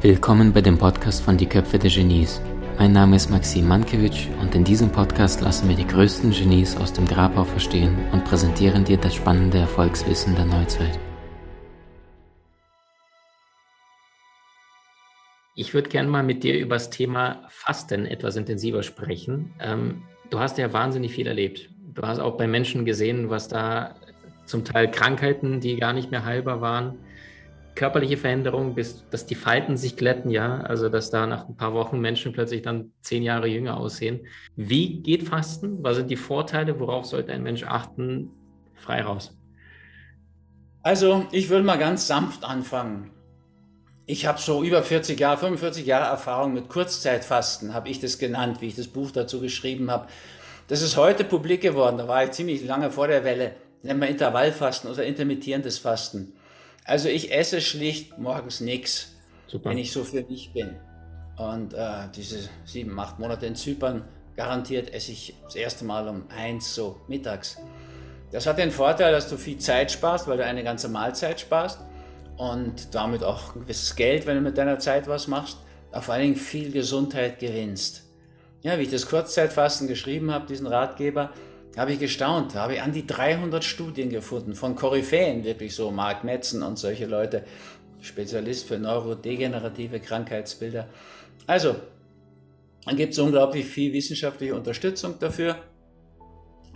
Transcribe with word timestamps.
Willkommen 0.00 0.54
bei 0.54 0.62
dem 0.62 0.78
Podcast 0.78 1.22
von 1.22 1.36
Die 1.36 1.44
Köpfe 1.44 1.78
der 1.78 1.90
Genies. 1.90 2.40
Mein 2.78 2.92
Name 2.92 3.16
ist 3.16 3.28
Maxim 3.28 3.68
Mankewitsch 3.68 4.28
und 4.40 4.54
in 4.54 4.64
diesem 4.64 4.90
Podcast 4.90 5.42
lassen 5.42 5.68
wir 5.68 5.76
die 5.76 5.86
größten 5.86 6.30
Genies 6.30 6.78
aus 6.78 6.94
dem 6.94 7.04
Grabau 7.04 7.44
verstehen 7.44 7.94
und 8.12 8.24
präsentieren 8.24 8.84
dir 8.84 8.96
das 8.96 9.14
spannende 9.14 9.58
Erfolgswissen 9.58 10.34
der 10.34 10.46
Neuzeit. 10.46 10.98
Ich 15.54 15.74
würde 15.74 15.90
gerne 15.90 16.08
mal 16.08 16.22
mit 16.22 16.42
dir 16.42 16.58
über 16.58 16.76
das 16.76 16.88
Thema 16.88 17.44
Fasten 17.50 18.06
etwas 18.06 18.36
intensiver 18.36 18.82
sprechen. 18.82 19.52
Ähm, 19.60 20.04
du 20.30 20.38
hast 20.38 20.56
ja 20.56 20.72
wahnsinnig 20.72 21.12
viel 21.12 21.26
erlebt. 21.26 21.68
Du 21.94 22.02
hast 22.02 22.18
auch 22.18 22.36
bei 22.36 22.46
Menschen 22.46 22.84
gesehen, 22.84 23.28
was 23.28 23.48
da 23.48 23.94
zum 24.46 24.64
Teil 24.64 24.90
Krankheiten, 24.90 25.60
die 25.60 25.76
gar 25.76 25.92
nicht 25.92 26.10
mehr 26.10 26.24
heilbar 26.24 26.60
waren, 26.60 26.98
körperliche 27.74 28.16
Veränderungen, 28.16 28.74
bis 28.74 29.08
dass 29.10 29.26
die 29.26 29.34
Falten 29.34 29.76
sich 29.76 29.96
glätten, 29.96 30.30
ja, 30.30 30.60
also 30.60 30.88
dass 30.88 31.10
da 31.10 31.26
nach 31.26 31.48
ein 31.48 31.56
paar 31.56 31.74
Wochen 31.74 32.00
Menschen 32.00 32.32
plötzlich 32.32 32.62
dann 32.62 32.92
zehn 33.00 33.22
Jahre 33.22 33.46
jünger 33.46 33.76
aussehen. 33.76 34.26
Wie 34.56 35.00
geht 35.02 35.28
Fasten? 35.28 35.82
Was 35.82 35.96
sind 35.96 36.10
die 36.10 36.16
Vorteile? 36.16 36.78
Worauf 36.80 37.06
sollte 37.06 37.32
ein 37.32 37.42
Mensch 37.42 37.64
achten? 37.64 38.30
Frei 38.74 39.02
raus. 39.02 39.36
Also, 40.82 41.26
ich 41.30 41.48
würde 41.48 41.64
mal 41.64 41.78
ganz 41.78 42.06
sanft 42.06 42.44
anfangen. 42.44 43.10
Ich 44.04 44.26
habe 44.26 44.40
so 44.40 44.64
über 44.64 44.82
40 44.82 45.18
Jahre, 45.18 45.38
45 45.38 45.86
Jahre 45.86 46.06
Erfahrung 46.06 46.54
mit 46.54 46.68
Kurzzeitfasten, 46.68 47.72
habe 47.72 47.88
ich 47.88 48.00
das 48.00 48.18
genannt, 48.18 48.60
wie 48.60 48.66
ich 48.66 48.74
das 48.74 48.88
Buch 48.88 49.12
dazu 49.12 49.40
geschrieben 49.40 49.90
habe. 49.90 50.08
Das 50.72 50.80
ist 50.80 50.96
heute 50.96 51.24
publik 51.24 51.60
geworden, 51.60 51.98
da 51.98 52.08
war 52.08 52.24
ich 52.24 52.30
ziemlich 52.30 52.64
lange 52.64 52.90
vor 52.90 53.06
der 53.06 53.24
Welle. 53.24 53.52
Nennen 53.82 54.00
wir 54.00 54.08
Intervallfasten 54.08 54.90
oder 54.90 55.04
intermittierendes 55.04 55.76
Fasten. 55.76 56.32
Also 56.86 57.10
ich 57.10 57.30
esse 57.30 57.60
schlicht 57.60 58.16
morgens 58.16 58.62
nichts, 58.62 59.12
wenn 59.64 59.76
ich 59.76 59.92
so 59.92 60.02
für 60.02 60.22
mich 60.22 60.54
bin. 60.54 60.76
Und 61.36 61.74
äh, 61.74 62.08
diese 62.16 62.48
sieben, 62.64 62.98
acht 62.98 63.18
Monate 63.18 63.44
in 63.44 63.54
Zypern, 63.54 64.06
garantiert 64.34 64.94
esse 64.94 65.12
ich 65.12 65.34
das 65.44 65.56
erste 65.56 65.84
Mal 65.84 66.08
um 66.08 66.24
eins 66.30 66.74
so 66.74 67.02
mittags. 67.06 67.58
Das 68.30 68.46
hat 68.46 68.56
den 68.56 68.70
Vorteil, 68.70 69.12
dass 69.12 69.28
du 69.28 69.36
viel 69.36 69.58
Zeit 69.58 69.92
sparst, 69.92 70.26
weil 70.26 70.38
du 70.38 70.46
eine 70.46 70.64
ganze 70.64 70.88
Mahlzeit 70.88 71.38
sparst 71.38 71.80
und 72.38 72.94
damit 72.94 73.22
auch 73.22 73.54
ein 73.54 73.60
gewisses 73.60 73.94
Geld, 73.94 74.26
wenn 74.26 74.36
du 74.36 74.40
mit 74.40 74.56
deiner 74.56 74.78
Zeit 74.78 75.06
was 75.06 75.28
machst, 75.28 75.58
aber 75.90 76.00
vor 76.00 76.14
allen 76.14 76.22
Dingen 76.22 76.36
viel 76.36 76.72
Gesundheit 76.72 77.40
gewinnst. 77.40 78.01
Ja, 78.62 78.78
wie 78.78 78.82
ich 78.82 78.90
das 78.90 79.06
Kurzzeitfasten 79.06 79.88
geschrieben 79.88 80.30
habe, 80.30 80.46
diesen 80.46 80.66
Ratgeber, 80.66 81.30
habe 81.76 81.92
ich 81.92 81.98
gestaunt. 81.98 82.54
Da 82.54 82.60
habe 82.60 82.74
ich 82.74 82.82
an 82.82 82.92
die 82.92 83.06
300 83.06 83.64
Studien 83.64 84.10
gefunden 84.10 84.54
von 84.54 84.76
Koryphäen, 84.76 85.44
wirklich 85.44 85.74
so 85.74 85.90
Mark 85.90 86.22
Metzen 86.22 86.62
und 86.62 86.78
solche 86.78 87.06
Leute, 87.06 87.44
Spezialist 88.00 88.66
für 88.66 88.78
neurodegenerative 88.78 90.00
Krankheitsbilder. 90.00 90.88
Also, 91.46 91.76
dann 92.84 92.96
gibt 92.96 93.12
es 93.12 93.18
unglaublich 93.18 93.66
viel 93.66 93.92
wissenschaftliche 93.92 94.54
Unterstützung 94.54 95.18
dafür. 95.18 95.56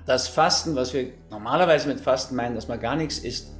Das 0.06 0.28
Fasten, 0.28 0.77
was 0.77 0.95
wir 0.95 1.12
normalerweise 1.31 1.89
mit 1.89 2.00
Fasten 2.00 2.37
meinen, 2.37 2.55
dass 2.55 2.69
man 2.69 2.81
gar 2.81 2.95
nichts 2.95 3.19
isst, 3.19 3.50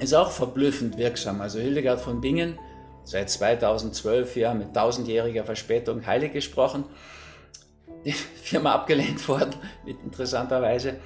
ist 0.00 0.14
auch 0.14 0.30
verblüffend 0.30 0.98
wirksam. 0.98 1.40
Also 1.40 1.60
Hildegard 1.60 2.00
von 2.00 2.20
Bingen, 2.20 2.58
seit 3.08 3.30
2012 3.30 4.36
ja 4.36 4.52
mit 4.52 4.74
tausendjähriger 4.74 5.44
Verspätung 5.44 6.06
heilig 6.06 6.32
gesprochen, 6.32 6.84
die 8.04 8.12
Firma 8.12 8.74
abgelehnt 8.74 9.26
worden, 9.28 9.54
interessanterweise. 9.86 10.96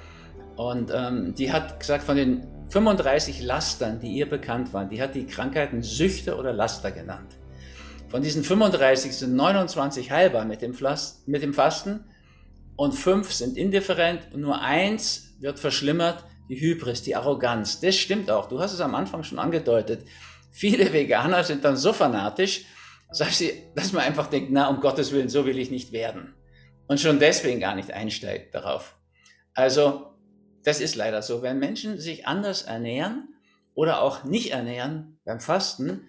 Und 0.55 0.91
ähm, 0.93 1.33
die 1.33 1.51
hat 1.51 1.79
gesagt, 1.79 2.03
von 2.03 2.15
den 2.15 2.45
35 2.69 3.41
Lastern, 3.41 3.99
die 3.99 4.11
ihr 4.11 4.29
bekannt 4.29 4.73
waren, 4.73 4.89
die 4.89 5.01
hat 5.01 5.15
die 5.15 5.25
Krankheiten 5.25 5.81
Süchte 5.81 6.35
oder 6.37 6.53
Laster 6.53 6.91
genannt. 6.91 7.37
Von 8.09 8.21
diesen 8.21 8.43
35 8.43 9.15
sind 9.15 9.35
29 9.35 10.11
heilbar 10.11 10.45
mit 10.45 10.61
dem, 10.61 10.73
Flas 10.73 11.23
mit 11.25 11.41
dem 11.41 11.53
Fasten 11.53 12.03
und 12.75 12.93
fünf 12.93 13.31
sind 13.31 13.57
indifferent 13.57 14.27
und 14.33 14.41
nur 14.41 14.61
eins 14.61 15.35
wird 15.39 15.57
verschlimmert, 15.57 16.23
die 16.49 16.59
Hybris, 16.59 17.01
die 17.01 17.15
Arroganz. 17.15 17.79
Das 17.79 17.95
stimmt 17.95 18.29
auch. 18.29 18.49
Du 18.49 18.59
hast 18.59 18.73
es 18.73 18.81
am 18.81 18.93
Anfang 18.93 19.23
schon 19.23 19.39
angedeutet. 19.39 20.05
Viele 20.53 20.93
Veganer 20.93 21.43
sind 21.43 21.65
dann 21.65 21.75
so 21.75 21.93
fanatisch, 21.93 22.65
dass 23.09 23.91
man 23.91 24.03
einfach 24.03 24.27
denkt, 24.27 24.51
na, 24.51 24.69
um 24.69 24.79
Gottes 24.79 25.11
Willen, 25.11 25.29
so 25.29 25.45
will 25.45 25.57
ich 25.57 25.71
nicht 25.71 25.91
werden 25.91 26.35
und 26.87 26.99
schon 26.99 27.19
deswegen 27.19 27.59
gar 27.59 27.75
nicht 27.75 27.91
einsteigt 27.91 28.53
darauf. 28.53 28.95
Also, 29.55 30.13
das 30.63 30.79
ist 30.79 30.95
leider 30.95 31.21
so. 31.21 31.41
Wenn 31.41 31.59
Menschen 31.59 31.99
sich 31.99 32.27
anders 32.27 32.61
ernähren 32.63 33.29
oder 33.73 34.01
auch 34.01 34.23
nicht 34.23 34.51
ernähren 34.51 35.19
beim 35.25 35.39
Fasten, 35.39 36.07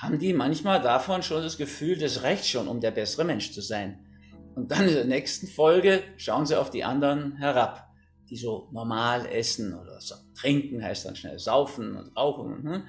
haben 0.00 0.18
die 0.18 0.32
manchmal 0.32 0.80
davon 0.80 1.22
schon 1.22 1.42
das 1.42 1.58
Gefühl, 1.58 1.98
das 1.98 2.22
reicht 2.22 2.46
schon, 2.46 2.68
um 2.68 2.80
der 2.80 2.92
bessere 2.92 3.24
Mensch 3.24 3.52
zu 3.52 3.60
sein. 3.60 4.06
Und 4.54 4.70
dann 4.70 4.88
in 4.88 4.94
der 4.94 5.04
nächsten 5.04 5.46
Folge 5.46 6.02
schauen 6.16 6.46
sie 6.46 6.58
auf 6.58 6.70
die 6.70 6.84
anderen 6.84 7.36
herab, 7.36 7.88
die 8.28 8.36
so 8.36 8.68
normal 8.72 9.26
essen 9.26 9.74
oder 9.74 10.00
so. 10.00 10.14
trinken, 10.40 10.82
heißt 10.82 11.04
dann 11.04 11.16
schnell 11.16 11.38
saufen 11.38 11.96
und 11.96 12.16
rauchen. 12.16 12.84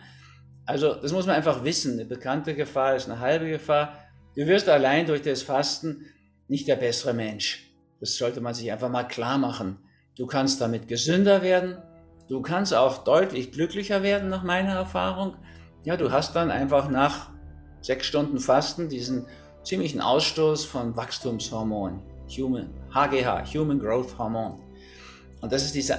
Also 0.71 0.93
das 0.93 1.11
muss 1.11 1.25
man 1.25 1.35
einfach 1.35 1.65
wissen. 1.65 1.93
Eine 1.99 2.05
bekannte 2.05 2.55
Gefahr 2.55 2.95
ist 2.95 3.09
eine 3.09 3.19
halbe 3.19 3.49
Gefahr. 3.49 3.93
Du 4.37 4.47
wirst 4.47 4.69
allein 4.69 5.05
durch 5.05 5.21
das 5.21 5.41
Fasten 5.41 6.05
nicht 6.47 6.65
der 6.69 6.77
bessere 6.77 7.13
Mensch. 7.13 7.69
Das 7.99 8.15
sollte 8.15 8.39
man 8.39 8.53
sich 8.53 8.71
einfach 8.71 8.87
mal 8.87 9.03
klar 9.03 9.37
machen. 9.37 9.79
Du 10.17 10.25
kannst 10.27 10.61
damit 10.61 10.87
gesünder 10.87 11.41
werden. 11.41 11.77
Du 12.29 12.41
kannst 12.41 12.73
auch 12.73 13.03
deutlich 13.03 13.51
glücklicher 13.51 14.01
werden 14.01 14.29
nach 14.29 14.43
meiner 14.43 14.71
Erfahrung. 14.71 15.35
Ja, 15.83 15.97
du 15.97 16.09
hast 16.09 16.37
dann 16.37 16.49
einfach 16.49 16.89
nach 16.89 17.31
sechs 17.81 18.05
Stunden 18.05 18.39
Fasten 18.39 18.87
diesen 18.87 19.25
ziemlichen 19.63 19.99
Ausstoß 19.99 20.63
von 20.63 20.95
Wachstumshormon, 20.95 22.01
Human, 22.37 22.69
HGH, 22.93 23.43
Human 23.53 23.77
Growth 23.77 24.17
Hormone. 24.17 24.57
Und 25.41 25.51
das 25.51 25.65
ist 25.65 25.75
diese 25.75 25.97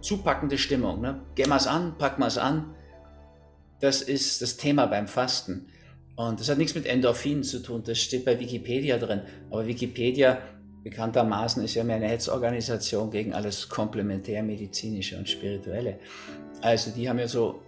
zupackende 0.00 0.58
Stimmung. 0.58 1.00
Ne? 1.00 1.22
Geh 1.34 1.48
mal's 1.48 1.66
an, 1.66 1.98
pack 1.98 2.20
mal's 2.20 2.38
an. 2.38 2.75
Das 3.80 4.02
ist 4.02 4.42
das 4.42 4.56
Thema 4.56 4.86
beim 4.86 5.08
Fasten. 5.08 5.66
Und 6.16 6.40
das 6.40 6.48
hat 6.48 6.58
nichts 6.58 6.74
mit 6.74 6.86
Endorphinen 6.86 7.42
zu 7.42 7.62
tun, 7.62 7.82
das 7.84 7.98
steht 7.98 8.24
bei 8.24 8.40
Wikipedia 8.40 8.96
drin. 8.96 9.20
Aber 9.50 9.66
Wikipedia 9.66 10.38
bekanntermaßen 10.82 11.62
ist 11.64 11.74
ja 11.74 11.84
mehr 11.84 11.96
eine 11.96 12.08
Hetzorganisation 12.08 13.10
gegen 13.10 13.34
alles 13.34 13.68
komplementärmedizinische 13.68 15.18
und 15.18 15.28
spirituelle. 15.28 15.98
Also 16.62 16.90
die 16.90 17.08
haben 17.08 17.18
ja 17.18 17.28
so 17.28 17.60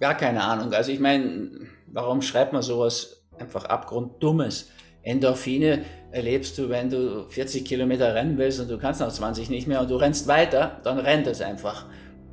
gar 0.00 0.16
keine 0.16 0.42
Ahnung. 0.42 0.72
Also 0.72 0.92
ich 0.92 1.00
meine, 1.00 1.50
warum 1.86 2.20
schreibt 2.20 2.52
man 2.52 2.62
sowas 2.62 3.24
einfach 3.38 3.64
abgrunddummes? 3.64 4.70
Endorphine 5.02 5.84
erlebst 6.10 6.58
du, 6.58 6.68
wenn 6.68 6.90
du 6.90 7.28
40 7.28 7.64
Kilometer 7.64 8.14
rennen 8.14 8.38
willst 8.38 8.60
und 8.60 8.70
du 8.70 8.78
kannst 8.78 9.00
noch 9.00 9.12
20 9.12 9.50
nicht 9.50 9.66
mehr 9.66 9.80
und 9.80 9.90
du 9.90 9.96
rennst 9.96 10.26
weiter, 10.26 10.80
dann 10.82 10.98
rennt 10.98 11.26
es 11.26 11.40
einfach. 11.40 11.86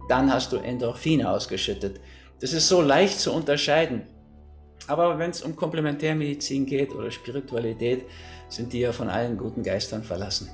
Dann 0.09 0.33
hast 0.33 0.51
du 0.53 0.57
Endorphine 0.57 1.29
ausgeschüttet. 1.29 1.99
Das 2.41 2.53
ist 2.53 2.67
so 2.67 2.81
leicht 2.81 3.19
zu 3.19 3.31
unterscheiden. 3.31 4.01
Aber 4.87 5.19
wenn 5.19 5.29
es 5.29 5.43
um 5.43 5.55
Komplementärmedizin 5.55 6.65
geht 6.65 6.91
oder 6.91 7.11
Spiritualität, 7.11 8.03
sind 8.49 8.73
die 8.73 8.79
ja 8.79 8.91
von 8.91 9.09
allen 9.09 9.37
guten 9.37 9.63
Geistern 9.63 10.03
verlassen. 10.03 10.49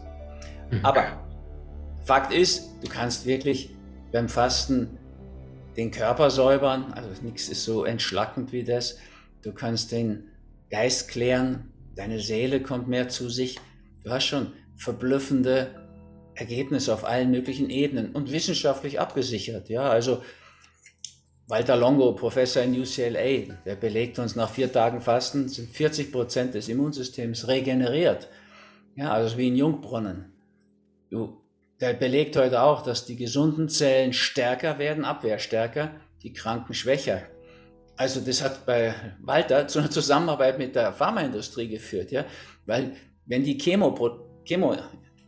Mhm. 0.70 0.86
Aber 0.86 1.26
Fakt 2.04 2.34
ist, 2.34 2.70
du 2.84 2.90
kannst 2.90 3.26
wirklich 3.26 3.70
beim 4.12 4.30
Fasten 4.30 4.98
den 5.78 5.92
Körper 5.92 6.30
säubern, 6.30 6.94
also 6.94 7.10
nichts 7.22 7.50
ist 7.50 7.64
so 7.64 7.86
entschlackend 7.86 8.52
wie 8.52 8.64
das. 8.64 8.98
Du 9.42 9.54
kannst 9.54 9.92
den 9.92 10.26
Geist 10.70 11.08
klären, 11.08 11.72
deine 11.96 12.20
Seele 12.20 12.62
kommt 12.62 12.88
mehr 12.88 13.10
zu 13.10 13.30
sich. 13.30 13.60
Du 14.04 14.12
hast 14.12 14.26
schon 14.26 14.54
verblüffende 14.76 15.68
Ergebnisse 16.36 16.94
auf 16.94 17.06
allen 17.06 17.32
möglichen 17.32 17.70
Ebenen 17.70 18.12
und 18.12 18.32
wissenschaftlich 18.32 19.00
abgesichert. 19.00 19.70
Ja, 19.70 19.90
also 19.90 20.22
Walter 21.50 21.78
Longo, 21.78 22.12
Professor 22.12 22.62
in 22.62 22.78
UCLA, 22.78 23.56
der 23.66 23.76
belegt 23.76 24.20
uns, 24.20 24.36
nach 24.36 24.50
vier 24.50 24.70
Tagen 24.70 25.00
Fasten 25.00 25.48
sind 25.48 25.70
40 25.70 26.12
Prozent 26.12 26.54
des 26.54 26.68
Immunsystems 26.68 27.48
regeneriert. 27.48 28.28
Ja, 28.98 29.14
also 29.14 29.38
wie 29.38 29.50
ein 29.50 29.56
Jungbrunnen. 29.56 30.34
Du, 31.10 31.42
der 31.80 31.94
belegt 31.94 32.36
heute 32.36 32.62
auch, 32.62 32.82
dass 32.82 33.06
die 33.06 33.16
gesunden 33.16 33.70
Zellen 33.70 34.12
stärker 34.12 34.78
werden, 34.78 35.06
abwehrstärker, 35.06 35.92
die 36.22 36.34
Kranken 36.34 36.74
schwächer. 36.74 37.22
Also 37.96 38.20
das 38.20 38.44
hat 38.44 38.66
bei 38.66 38.94
Walter 39.22 39.70
zu 39.70 39.80
einer 39.80 39.90
Zusammenarbeit 39.90 40.58
mit 40.58 40.76
der 40.76 40.92
Pharmaindustrie 40.92 41.70
geführt, 41.70 42.12
ja, 42.12 42.26
weil 42.66 42.92
wenn 43.26 43.46
die 43.46 43.58
Chemo, 43.58 43.96
Chemo 44.44 44.76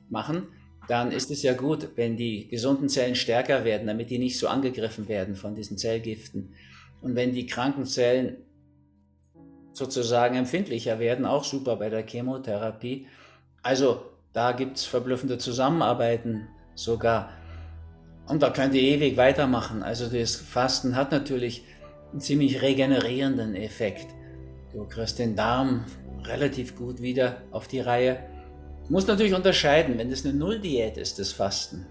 machen, 0.09 0.49
dann 0.89 1.11
ist 1.11 1.29
es 1.29 1.43
ja 1.43 1.53
gut, 1.53 1.89
wenn 1.95 2.17
die 2.17 2.47
gesunden 2.47 2.89
Zellen 2.89 3.15
stärker 3.15 3.63
werden, 3.63 3.87
damit 3.87 4.09
die 4.09 4.17
nicht 4.17 4.39
so 4.39 4.47
angegriffen 4.47 5.07
werden 5.07 5.35
von 5.35 5.55
diesen 5.55 5.77
Zellgiften. 5.77 6.55
Und 7.01 7.15
wenn 7.15 7.33
die 7.33 7.45
kranken 7.45 7.85
Zellen 7.85 8.37
sozusagen 9.73 10.35
empfindlicher 10.35 10.99
werden, 10.99 11.25
auch 11.25 11.43
super 11.43 11.75
bei 11.75 11.89
der 11.89 12.05
Chemotherapie. 12.05 13.07
Also 13.61 14.01
da 14.33 14.51
gibt 14.51 14.77
es 14.77 14.85
verblüffende 14.85 15.37
Zusammenarbeiten 15.37 16.47
sogar. 16.75 17.31
Und 18.27 18.41
da 18.41 18.49
könnt 18.49 18.73
ihr 18.73 18.81
ewig 18.81 19.15
weitermachen. 19.15 19.83
Also 19.83 20.07
das 20.07 20.35
Fasten 20.35 20.95
hat 20.95 21.11
natürlich 21.11 21.63
einen 22.11 22.21
ziemlich 22.21 22.61
regenerierenden 22.61 23.55
Effekt. 23.55 24.07
Du 24.73 24.85
kriegst 24.85 25.19
den 25.19 25.35
Darm 25.35 25.85
relativ 26.23 26.75
gut 26.75 27.01
wieder 27.01 27.43
auf 27.51 27.67
die 27.67 27.79
Reihe. 27.79 28.19
Du 28.89 28.93
musst 28.93 29.07
natürlich 29.07 29.35
unterscheiden, 29.35 29.99
wenn 29.99 30.09
das 30.09 30.25
eine 30.25 30.33
Nulldiät 30.33 30.97
ist, 30.97 31.19
das 31.19 31.31
Fasten, 31.31 31.85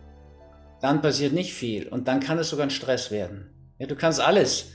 dann 0.81 1.01
passiert 1.01 1.33
nicht 1.33 1.55
viel 1.55 1.87
und 1.87 2.09
dann 2.09 2.19
kann 2.19 2.41
es 2.41 2.51
sogar 2.51 2.67
ein 2.67 2.71
Stress 2.71 3.13
werden. 3.13 3.55
Ja, 3.79 3.87
du 3.87 3.95
kannst 3.95 4.21
alles. 4.21 4.73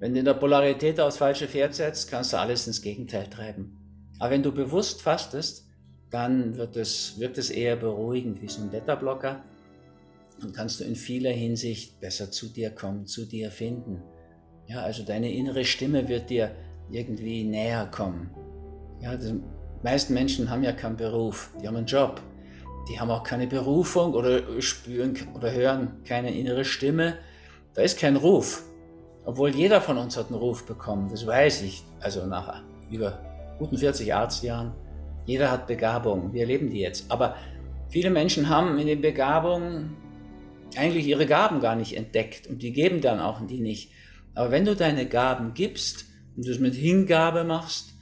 Wenn 0.00 0.12
du 0.12 0.18
in 0.18 0.24
der 0.24 0.34
Polarität 0.34 0.98
aufs 0.98 1.18
falsche 1.18 1.46
Pferd 1.46 1.76
setzt, 1.76 2.10
kannst 2.10 2.32
du 2.32 2.38
alles 2.38 2.66
ins 2.66 2.82
Gegenteil 2.82 3.30
treiben. 3.30 3.76
Aber 4.18 4.32
wenn 4.32 4.42
du 4.42 4.50
bewusst 4.50 5.00
fastest, 5.00 5.68
dann 6.10 6.56
wird 6.56 6.76
es, 6.76 7.20
wirkt 7.20 7.38
es 7.38 7.50
eher 7.50 7.76
beruhigend 7.76 8.42
wie 8.42 8.48
so 8.48 8.62
ein 8.62 8.70
Beta-Blocker 8.72 9.44
und 10.42 10.52
kannst 10.52 10.80
du 10.80 10.84
in 10.84 10.96
vieler 10.96 11.30
Hinsicht 11.30 12.00
besser 12.00 12.32
zu 12.32 12.48
dir 12.48 12.70
kommen, 12.70 13.06
zu 13.06 13.26
dir 13.26 13.52
finden. 13.52 14.02
Ja, 14.66 14.82
also 14.82 15.04
deine 15.04 15.32
innere 15.32 15.64
Stimme 15.64 16.08
wird 16.08 16.30
dir 16.30 16.50
irgendwie 16.90 17.44
näher 17.44 17.86
kommen. 17.92 18.34
Ja, 19.00 19.16
meisten 19.82 20.14
Menschen 20.14 20.50
haben 20.50 20.62
ja 20.62 20.72
keinen 20.72 20.96
Beruf, 20.96 21.50
die 21.60 21.66
haben 21.66 21.76
einen 21.76 21.86
Job. 21.86 22.20
Die 22.88 22.98
haben 22.98 23.10
auch 23.10 23.22
keine 23.22 23.46
Berufung 23.46 24.14
oder 24.14 24.60
spüren 24.60 25.16
oder 25.34 25.52
hören 25.52 26.02
keine 26.04 26.34
innere 26.34 26.64
Stimme. 26.64 27.18
Da 27.74 27.82
ist 27.82 27.98
kein 27.98 28.16
Ruf. 28.16 28.64
Obwohl 29.24 29.50
jeder 29.50 29.80
von 29.80 29.98
uns 29.98 30.16
hat 30.16 30.26
einen 30.28 30.38
Ruf 30.38 30.66
bekommen, 30.66 31.08
das 31.10 31.26
weiß 31.26 31.62
ich. 31.62 31.84
Also 32.00 32.26
nach 32.26 32.62
über 32.90 33.20
guten 33.58 33.78
40 33.78 34.12
Arztjahren. 34.12 34.72
Jeder 35.26 35.50
hat 35.50 35.66
Begabungen. 35.66 36.32
Wir 36.32 36.42
erleben 36.42 36.70
die 36.70 36.80
jetzt. 36.80 37.10
Aber 37.10 37.36
viele 37.90 38.10
Menschen 38.10 38.48
haben 38.48 38.78
in 38.78 38.86
den 38.86 39.00
Begabungen 39.00 39.96
eigentlich 40.76 41.06
ihre 41.06 41.26
Gaben 41.26 41.60
gar 41.60 41.76
nicht 41.76 41.96
entdeckt 41.96 42.46
und 42.46 42.62
die 42.62 42.72
geben 42.72 43.00
dann 43.00 43.20
auch 43.20 43.44
die 43.46 43.60
nicht. 43.60 43.92
Aber 44.34 44.50
wenn 44.50 44.64
du 44.64 44.74
deine 44.74 45.06
Gaben 45.06 45.54
gibst 45.54 46.06
und 46.36 46.46
du 46.46 46.50
es 46.50 46.58
mit 46.58 46.74
Hingabe 46.74 47.44
machst, 47.44 47.94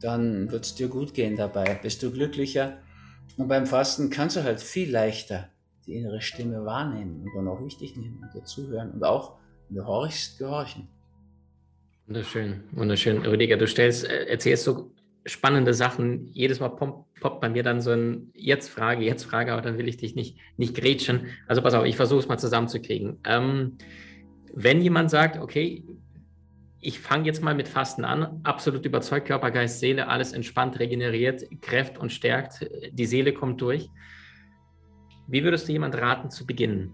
dann 0.00 0.50
wird 0.50 0.64
es 0.64 0.74
dir 0.74 0.88
gut 0.88 1.14
gehen 1.14 1.36
dabei, 1.36 1.78
bist 1.82 2.02
du 2.02 2.10
glücklicher. 2.10 2.78
Und 3.36 3.48
beim 3.48 3.66
Fasten 3.66 4.10
kannst 4.10 4.36
du 4.36 4.42
halt 4.42 4.60
viel 4.60 4.90
leichter 4.90 5.48
die 5.86 5.94
innere 5.94 6.20
Stimme 6.20 6.64
wahrnehmen 6.64 7.22
und 7.22 7.30
dann 7.36 7.48
auch 7.48 7.62
wichtig 7.64 7.96
nehmen 7.96 8.20
und 8.22 8.34
dir 8.34 8.44
zuhören 8.44 8.90
und 8.92 9.04
auch, 9.04 9.36
wenn 9.68 9.76
du 9.76 9.86
horchst, 9.86 10.38
gehorchen. 10.38 10.88
Wunderschön, 12.06 12.64
wunderschön. 12.72 13.24
Rüdiger, 13.24 13.56
du 13.56 13.66
stellst, 13.66 14.04
äh, 14.04 14.26
erzählst 14.26 14.64
so 14.64 14.90
spannende 15.26 15.72
Sachen. 15.72 16.26
Jedes 16.32 16.60
Mal 16.60 16.68
poppt, 16.68 17.20
poppt 17.20 17.40
bei 17.40 17.48
mir 17.48 17.62
dann 17.62 17.80
so 17.80 17.92
ein 17.92 18.30
Jetzt-Frage, 18.34 19.04
Jetzt-Frage, 19.04 19.52
aber 19.52 19.62
dann 19.62 19.78
will 19.78 19.88
ich 19.88 19.96
dich 19.96 20.14
nicht, 20.14 20.38
nicht 20.56 20.74
grätschen. 20.74 21.26
Also 21.46 21.62
pass 21.62 21.74
auf, 21.74 21.84
ich 21.84 21.96
versuche 21.96 22.20
es 22.20 22.28
mal 22.28 22.38
zusammenzukriegen. 22.38 23.18
Ähm, 23.24 23.78
wenn 24.52 24.82
jemand 24.82 25.10
sagt, 25.10 25.38
okay, 25.38 25.82
ich 26.84 27.00
fange 27.00 27.24
jetzt 27.24 27.42
mal 27.42 27.54
mit 27.54 27.66
Fasten 27.66 28.04
an, 28.04 28.40
absolut 28.44 28.84
überzeugt, 28.84 29.26
Körper, 29.26 29.50
Geist, 29.50 29.80
Seele, 29.80 30.08
alles 30.08 30.32
entspannt, 30.32 30.78
regeneriert, 30.78 31.42
kräft 31.62 31.98
und 31.98 32.12
stärkt, 32.12 32.68
die 32.92 33.06
Seele 33.06 33.32
kommt 33.32 33.60
durch. 33.62 33.88
Wie 35.26 35.42
würdest 35.42 35.66
du 35.66 35.72
jemand 35.72 35.94
raten 35.96 36.30
zu 36.30 36.46
beginnen? 36.46 36.92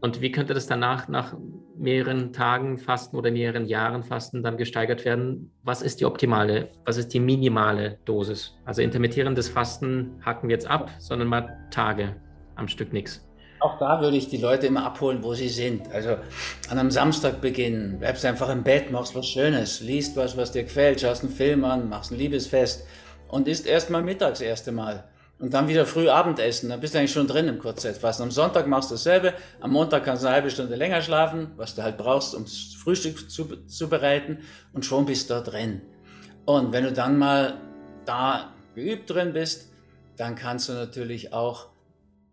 Und 0.00 0.20
wie 0.20 0.32
könnte 0.32 0.54
das 0.54 0.66
danach 0.66 1.08
nach 1.08 1.36
mehreren 1.78 2.32
Tagen 2.32 2.78
Fasten 2.78 3.16
oder 3.16 3.30
mehreren 3.30 3.66
Jahren 3.66 4.02
Fasten 4.02 4.42
dann 4.42 4.56
gesteigert 4.56 5.04
werden? 5.04 5.52
Was 5.62 5.82
ist 5.82 6.00
die 6.00 6.04
optimale, 6.04 6.70
was 6.84 6.96
ist 6.96 7.14
die 7.14 7.20
minimale 7.20 7.98
Dosis? 8.04 8.56
Also 8.64 8.82
intermittierendes 8.82 9.48
Fasten 9.48 10.20
hacken 10.24 10.48
wir 10.48 10.54
jetzt 10.54 10.68
ab, 10.68 10.90
sondern 10.98 11.28
mal 11.28 11.68
Tage 11.70 12.16
am 12.56 12.68
Stück 12.68 12.92
nichts. 12.92 13.25
Auch 13.60 13.78
da 13.78 14.00
würde 14.00 14.16
ich 14.16 14.28
die 14.28 14.36
Leute 14.36 14.66
immer 14.66 14.84
abholen, 14.84 15.22
wo 15.22 15.34
sie 15.34 15.48
sind. 15.48 15.90
Also 15.92 16.10
an 16.68 16.78
einem 16.78 16.90
Samstag 16.90 17.40
beginnen, 17.40 17.98
bleibst 17.98 18.24
einfach 18.24 18.48
im 18.50 18.62
Bett, 18.62 18.90
machst 18.90 19.14
was 19.14 19.26
Schönes, 19.26 19.80
liest 19.80 20.16
was, 20.16 20.36
was 20.36 20.52
dir 20.52 20.64
gefällt, 20.64 21.00
schaust 21.00 21.24
einen 21.24 21.32
Film 21.32 21.64
an, 21.64 21.88
machst 21.88 22.12
ein 22.12 22.18
Liebesfest 22.18 22.86
und 23.28 23.48
isst 23.48 23.66
erst 23.66 23.90
mal 23.90 24.02
mittags 24.02 24.40
das 24.40 24.46
erste 24.46 24.72
Mal. 24.72 25.04
Und 25.38 25.52
dann 25.52 25.68
wieder 25.68 25.84
früh 25.84 26.08
Abendessen, 26.08 26.70
dann 26.70 26.80
bist 26.80 26.94
du 26.94 26.98
eigentlich 26.98 27.12
schon 27.12 27.26
drin 27.26 27.48
im 27.48 27.58
Kurzzeitfasten. 27.58 28.24
Am 28.24 28.30
Sonntag 28.30 28.66
machst 28.66 28.90
du 28.90 28.94
dasselbe, 28.94 29.34
am 29.60 29.72
Montag 29.72 30.04
kannst 30.04 30.22
du 30.22 30.28
eine 30.28 30.36
halbe 30.36 30.50
Stunde 30.50 30.76
länger 30.76 31.02
schlafen, 31.02 31.52
was 31.56 31.74
du 31.74 31.82
halt 31.82 31.98
brauchst, 31.98 32.34
um 32.34 32.44
das 32.44 32.74
Frühstück 32.82 33.30
zu, 33.30 33.66
zu 33.66 33.88
bereiten 33.88 34.38
und 34.72 34.86
schon 34.86 35.04
bist 35.04 35.28
du 35.28 35.34
da 35.34 35.40
drin. 35.40 35.82
Und 36.46 36.72
wenn 36.72 36.84
du 36.84 36.92
dann 36.92 37.18
mal 37.18 37.60
da 38.06 38.54
geübt 38.74 39.10
drin 39.10 39.32
bist, 39.34 39.70
dann 40.16 40.36
kannst 40.36 40.68
du 40.70 40.72
natürlich 40.72 41.34
auch 41.34 41.66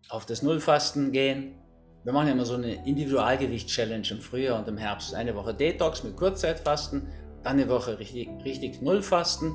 auf 0.08 0.26
das 0.26 0.42
Nullfasten 0.42 1.12
gehen. 1.12 1.54
Wir 2.04 2.12
machen 2.12 2.26
ja 2.26 2.32
immer 2.34 2.44
so 2.44 2.54
eine 2.54 2.86
Individualgewicht-Challenge 2.86 4.06
im 4.10 4.20
Frühjahr 4.20 4.58
und 4.58 4.68
im 4.68 4.76
Herbst. 4.76 5.14
Eine 5.14 5.34
Woche 5.34 5.54
Detox 5.54 6.04
mit 6.04 6.16
Kurzzeitfasten, 6.16 7.08
dann 7.42 7.54
eine 7.54 7.68
Woche 7.68 7.98
richtig, 7.98 8.28
richtig 8.44 8.82
Nullfasten 8.82 9.54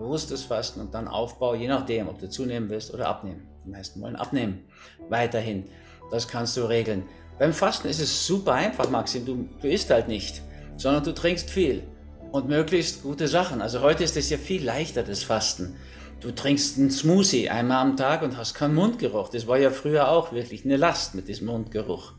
bewusstes 0.00 0.44
Fasten 0.44 0.80
und 0.80 0.94
dann 0.94 1.08
Aufbau, 1.08 1.54
je 1.54 1.68
nachdem, 1.68 2.08
ob 2.08 2.18
du 2.18 2.28
zunehmen 2.28 2.70
willst 2.70 2.92
oder 2.92 3.08
abnehmen. 3.08 3.46
Die 3.64 3.70
meisten 3.70 4.00
wollen 4.00 4.16
abnehmen. 4.16 4.64
Weiterhin. 5.08 5.64
Das 6.10 6.26
kannst 6.26 6.56
du 6.56 6.62
regeln. 6.62 7.04
Beim 7.38 7.52
Fasten 7.52 7.88
ist 7.88 8.00
es 8.00 8.26
super 8.26 8.54
einfach, 8.54 8.90
Maxim. 8.90 9.24
Du, 9.24 9.48
du 9.60 9.68
isst 9.68 9.90
halt 9.90 10.08
nicht, 10.08 10.42
sondern 10.76 11.04
du 11.04 11.12
trinkst 11.12 11.50
viel 11.50 11.82
und 12.32 12.48
möglichst 12.48 13.02
gute 13.02 13.28
Sachen. 13.28 13.60
Also 13.60 13.80
heute 13.80 14.04
ist 14.04 14.16
es 14.16 14.30
ja 14.30 14.38
viel 14.38 14.64
leichter, 14.64 15.02
das 15.02 15.22
Fasten. 15.22 15.76
Du 16.20 16.32
trinkst 16.32 16.76
einen 16.76 16.90
Smoothie 16.90 17.48
einmal 17.48 17.78
am 17.78 17.96
Tag 17.96 18.22
und 18.22 18.36
hast 18.36 18.52
keinen 18.52 18.74
Mundgeruch. 18.74 19.30
Das 19.30 19.46
war 19.46 19.56
ja 19.58 19.70
früher 19.70 20.10
auch 20.10 20.32
wirklich 20.32 20.66
eine 20.66 20.76
Last 20.76 21.14
mit 21.14 21.28
diesem 21.28 21.46
Mundgeruch. 21.46 22.12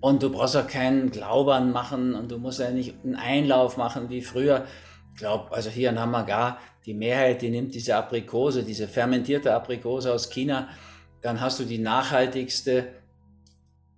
Und 0.00 0.22
du 0.22 0.30
brauchst 0.30 0.56
auch 0.56 0.68
keinen 0.68 1.10
Glaubern 1.10 1.72
machen 1.72 2.14
und 2.14 2.30
du 2.30 2.38
musst 2.38 2.60
ja 2.60 2.70
nicht 2.70 2.94
einen 3.02 3.16
Einlauf 3.16 3.76
machen 3.76 4.08
wie 4.08 4.22
früher. 4.22 4.66
Ich 5.12 5.18
glaube, 5.18 5.52
also 5.52 5.68
hier 5.68 5.90
in 5.90 5.98
Hamagar, 5.98 6.58
die 6.86 6.94
Mehrheit, 6.94 7.42
die 7.42 7.50
nimmt 7.50 7.74
diese 7.74 7.96
Aprikose, 7.96 8.62
diese 8.62 8.86
fermentierte 8.86 9.52
Aprikose 9.52 10.12
aus 10.12 10.30
China, 10.30 10.68
dann 11.20 11.40
hast 11.40 11.58
du 11.58 11.64
die 11.64 11.78
nachhaltigste, 11.78 12.86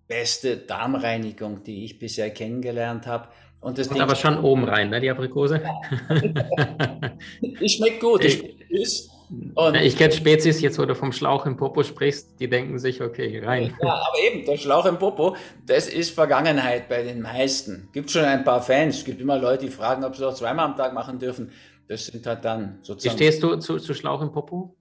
beste 0.06 0.56
Darmreinigung, 0.56 1.62
die 1.62 1.84
ich 1.84 1.98
bisher 1.98 2.30
kennengelernt 2.30 3.06
habe. 3.06 3.28
Und 3.60 3.76
das 3.76 3.88
Ding 3.88 4.00
aber 4.00 4.14
schon 4.14 4.38
oben 4.38 4.64
rein, 4.64 4.90
ne, 4.90 5.00
die 5.00 5.10
Aprikose? 5.10 5.60
die 7.42 7.68
schmeckt 7.68 8.00
gut, 8.00 8.22
die 8.22 8.30
schmeckt 8.30 8.64
süß. 8.70 9.15
Und 9.54 9.74
ich 9.76 9.96
kenne 9.96 10.12
Spezies, 10.12 10.60
jetzt 10.60 10.78
wo 10.78 10.84
du 10.84 10.94
vom 10.94 11.12
Schlauch 11.12 11.46
im 11.46 11.56
Popo 11.56 11.82
sprichst, 11.82 12.38
die 12.38 12.48
denken 12.48 12.78
sich, 12.78 13.02
okay, 13.02 13.42
rein. 13.44 13.74
Ja, 13.82 13.94
aber 13.94 14.18
eben, 14.24 14.44
der 14.44 14.56
Schlauch 14.56 14.86
im 14.86 14.98
Popo, 14.98 15.36
das 15.66 15.88
ist 15.88 16.10
Vergangenheit 16.10 16.88
bei 16.88 17.02
den 17.02 17.22
meisten. 17.22 17.88
Gibt 17.92 18.10
schon 18.10 18.24
ein 18.24 18.44
paar 18.44 18.62
Fans, 18.62 18.98
es 18.98 19.04
gibt 19.04 19.20
immer 19.20 19.38
Leute, 19.38 19.66
die 19.66 19.70
fragen, 19.72 20.04
ob 20.04 20.14
sie 20.14 20.22
das 20.22 20.36
zweimal 20.36 20.66
am 20.66 20.76
Tag 20.76 20.94
machen 20.94 21.18
dürfen. 21.18 21.50
Das 21.88 22.06
sind 22.06 22.26
halt 22.26 22.44
dann 22.44 22.78
sozusagen. 22.82 23.18
Wie 23.18 23.24
stehst 23.24 23.42
du 23.42 23.56
zu, 23.56 23.78
zu 23.78 23.94
Schlauch 23.94 24.22
im 24.22 24.32
Popo? 24.32 24.76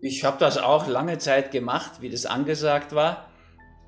Ich 0.00 0.24
habe 0.24 0.36
das 0.40 0.58
auch 0.58 0.88
lange 0.88 1.18
Zeit 1.18 1.50
gemacht, 1.50 2.00
wie 2.00 2.10
das 2.10 2.26
angesagt 2.26 2.94
war. 2.94 3.28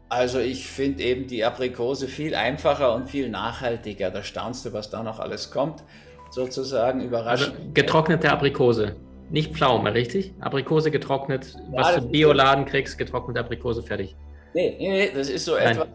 Also 0.08 0.38
ich 0.38 0.68
finde 0.68 1.02
eben 1.02 1.26
die 1.26 1.44
Aprikose 1.44 2.06
viel 2.06 2.34
einfacher 2.34 2.94
und 2.94 3.10
viel 3.10 3.28
nachhaltiger. 3.28 4.10
Da 4.10 4.22
staunst 4.22 4.64
du, 4.64 4.72
was 4.72 4.90
da 4.90 5.02
noch 5.02 5.18
alles 5.18 5.50
kommt, 5.50 5.82
sozusagen 6.30 7.00
überraschend. 7.00 7.56
Also 7.56 7.70
getrocknete 7.72 8.30
Aprikose, 8.30 8.96
nicht 9.34 9.52
Pflaume, 9.52 9.92
richtig? 9.92 10.32
Aprikose 10.40 10.92
getrocknet, 10.92 11.54
ja, 11.54 11.60
was 11.72 11.96
du 11.96 12.08
Bioladen 12.08 12.64
kriegst, 12.64 12.96
getrocknete 12.96 13.40
Aprikose, 13.40 13.82
fertig. 13.82 14.16
Nee, 14.54 14.76
nee, 14.78 15.10
das 15.12 15.28
ist 15.28 15.44
so 15.44 15.54
Nein. 15.54 15.72
etwas, 15.72 15.88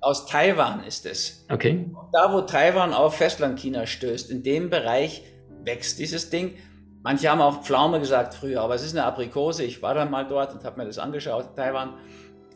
aus 0.00 0.26
Taiwan 0.26 0.82
ist 0.82 1.04
es. 1.04 1.44
Okay. 1.50 1.90
Da, 2.12 2.32
wo 2.32 2.40
Taiwan 2.40 2.94
auf 2.94 3.16
Festlandchina 3.16 3.86
stößt, 3.86 4.30
in 4.30 4.42
dem 4.42 4.70
Bereich 4.70 5.22
wächst 5.62 5.98
dieses 5.98 6.30
Ding. 6.30 6.54
Manche 7.02 7.30
haben 7.30 7.42
auch 7.42 7.62
Pflaume 7.62 8.00
gesagt 8.00 8.32
früher, 8.32 8.62
aber 8.62 8.74
es 8.74 8.82
ist 8.82 8.96
eine 8.96 9.04
Aprikose. 9.04 9.64
Ich 9.64 9.82
war 9.82 9.92
dann 9.94 10.10
mal 10.10 10.26
dort 10.26 10.54
und 10.54 10.64
habe 10.64 10.80
mir 10.80 10.86
das 10.86 10.98
angeschaut, 10.98 11.54
Taiwan. 11.54 11.98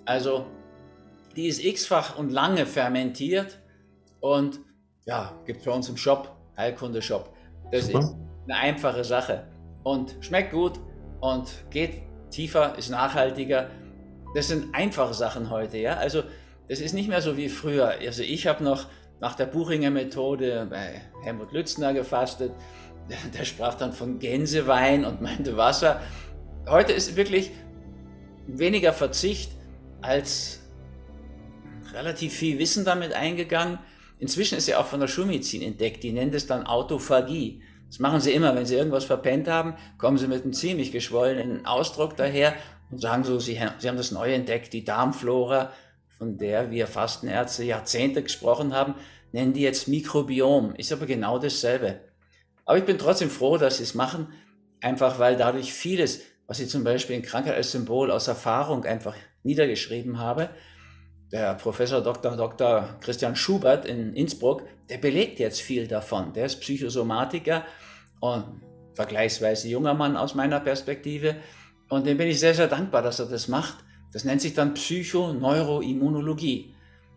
Also, 0.07 0.47
die 1.37 1.49
ist 1.49 1.63
x-fach 1.63 2.19
und 2.19 2.33
lange 2.33 2.65
fermentiert 2.65 3.59
und 4.21 4.59
ja, 5.05 5.35
gibt 5.45 5.61
es 5.61 5.67
bei 5.67 5.73
uns 5.73 5.89
im 5.91 5.99
Shop, 5.99 6.35
Heilkunde-Shop. 6.57 7.31
Das 7.71 7.87
Super. 7.87 7.99
ist 7.99 8.17
eine 8.49 8.57
einfache 8.57 9.05
Sache 9.05 9.45
und 9.83 10.17
schmeckt 10.21 10.53
gut 10.53 10.81
und 11.21 11.49
geht 11.71 12.03
tiefer, 12.31 12.77
ist 12.79 12.91
nachhaltiger. 12.91 13.71
Das 14.35 14.49
sind 14.49 14.75
einfache 14.75 15.15
Sachen 15.15 15.51
heute, 15.51 15.79
ja. 15.79 15.95
Also, 15.95 16.23
das 16.69 16.81
ist 16.81 16.93
nicht 16.93 17.09
mehr 17.09 17.23
so 17.23 17.37
wie 17.37 17.49
früher. 17.49 17.95
Also, 18.01 18.23
ich 18.23 18.47
habe 18.47 18.63
noch 18.63 18.87
nach 19.21 19.35
der 19.35 19.47
Buchinger 19.47 19.91
Methode 19.91 20.67
bei 20.71 21.03
Helmut 21.23 21.53
Lützner 21.53 21.93
gefastet 21.93 22.53
der 23.39 23.45
sprach 23.45 23.75
dann 23.75 23.93
von 23.93 24.19
Gänsewein 24.19 25.05
und 25.05 25.21
meinte 25.21 25.57
Wasser. 25.57 26.01
Heute 26.69 26.93
ist 26.93 27.17
wirklich 27.17 27.51
weniger 28.47 28.93
Verzicht 28.93 29.53
als 30.01 30.61
relativ 31.93 32.33
viel 32.33 32.59
Wissen 32.59 32.85
damit 32.85 33.13
eingegangen. 33.13 33.79
Inzwischen 34.19 34.59
ist 34.59 34.69
ja 34.69 34.79
auch 34.79 34.87
von 34.87 35.01
der 35.01 35.09
Schulmedizin 35.09 35.63
entdeckt, 35.63 36.03
die 36.03 36.13
nennt 36.13 36.35
es 36.35 36.47
dann 36.47 36.67
Autophagie. 36.67 37.63
Das 37.91 37.99
machen 37.99 38.21
sie 38.21 38.33
immer, 38.33 38.55
wenn 38.57 38.65
sie 38.65 38.77
irgendwas 38.77 39.05
verpennt 39.05 39.49
haben, 39.49 39.75
kommen 39.99 40.17
sie 40.17 40.29
mit 40.29 40.45
einem 40.45 40.55
ziemlich 40.55 40.93
geschwollenen 40.93 41.67
Ausdruck 41.67 42.17
daher 42.17 42.55
und 42.91 43.01
sagen 43.01 43.25
so, 43.25 43.39
sie, 43.39 43.61
sie 43.79 43.89
haben 43.89 43.97
das 43.97 44.13
neu 44.13 44.33
entdeckt, 44.33 44.73
die 44.73 44.85
Darmflora 44.85 45.71
von 46.21 46.37
der 46.37 46.71
wir 46.71 46.87
Fastenärzte 46.87 47.65
Jahrzehnte 47.65 48.23
gesprochen 48.23 48.75
haben, 48.75 48.95
nennen 49.33 49.55
die 49.55 49.63
jetzt 49.63 49.89
Mikrobiom. 49.89 50.75
Ist 50.75 50.93
aber 50.93 51.07
genau 51.07 51.39
dasselbe. 51.39 51.99
Aber 52.67 52.77
ich 52.77 52.85
bin 52.85 52.99
trotzdem 52.99 53.31
froh, 53.31 53.57
dass 53.57 53.79
sie 53.79 53.85
es 53.85 53.95
machen, 53.95 54.29
einfach 54.83 55.19
weil 55.19 55.39
dadurch 55.39 55.73
vieles, 55.73 56.21
was 56.47 56.61
ich 56.61 56.69
zum 56.69 56.85
Beispiel 56.85 57.17
in 57.17 57.23
Krankheit 57.23 57.55
als 57.55 57.73
Symbol 57.73 58.11
aus 58.11 58.29
Erfahrung 58.29 58.85
einfach 58.85 59.17
niedergeschrieben 59.45 60.19
habe, 60.19 60.51
der 61.33 61.55
Professor 61.55 62.01
Dr. 62.01 62.37
Dr. 62.37 62.97
Christian 63.01 63.37
Schubert 63.37 63.87
in 63.87 64.15
Innsbruck, 64.15 64.63
der 64.89 64.99
belegt 64.99 65.39
jetzt 65.39 65.61
viel 65.61 65.87
davon. 65.87 66.33
Der 66.33 66.47
ist 66.47 66.61
Psychosomatiker 66.61 67.65
und 68.21 68.63
vergleichsweise 68.95 69.69
junger 69.69 69.95
Mann 69.95 70.17
aus 70.17 70.35
meiner 70.35 70.61
Perspektive. 70.61 71.37
Und 71.89 72.07
dem 72.07 72.19
bin 72.19 72.29
ich 72.29 72.41
sehr, 72.41 72.55
sehr 72.55 72.67
dankbar, 72.67 73.03
dass 73.03 73.21
er 73.21 73.27
das 73.27 73.49
macht. 73.49 73.79
Das 74.13 74.25
nennt 74.25 74.41
sich 74.41 74.55
dann 74.55 74.75
Psychoneuroimmunologie. 74.75 76.75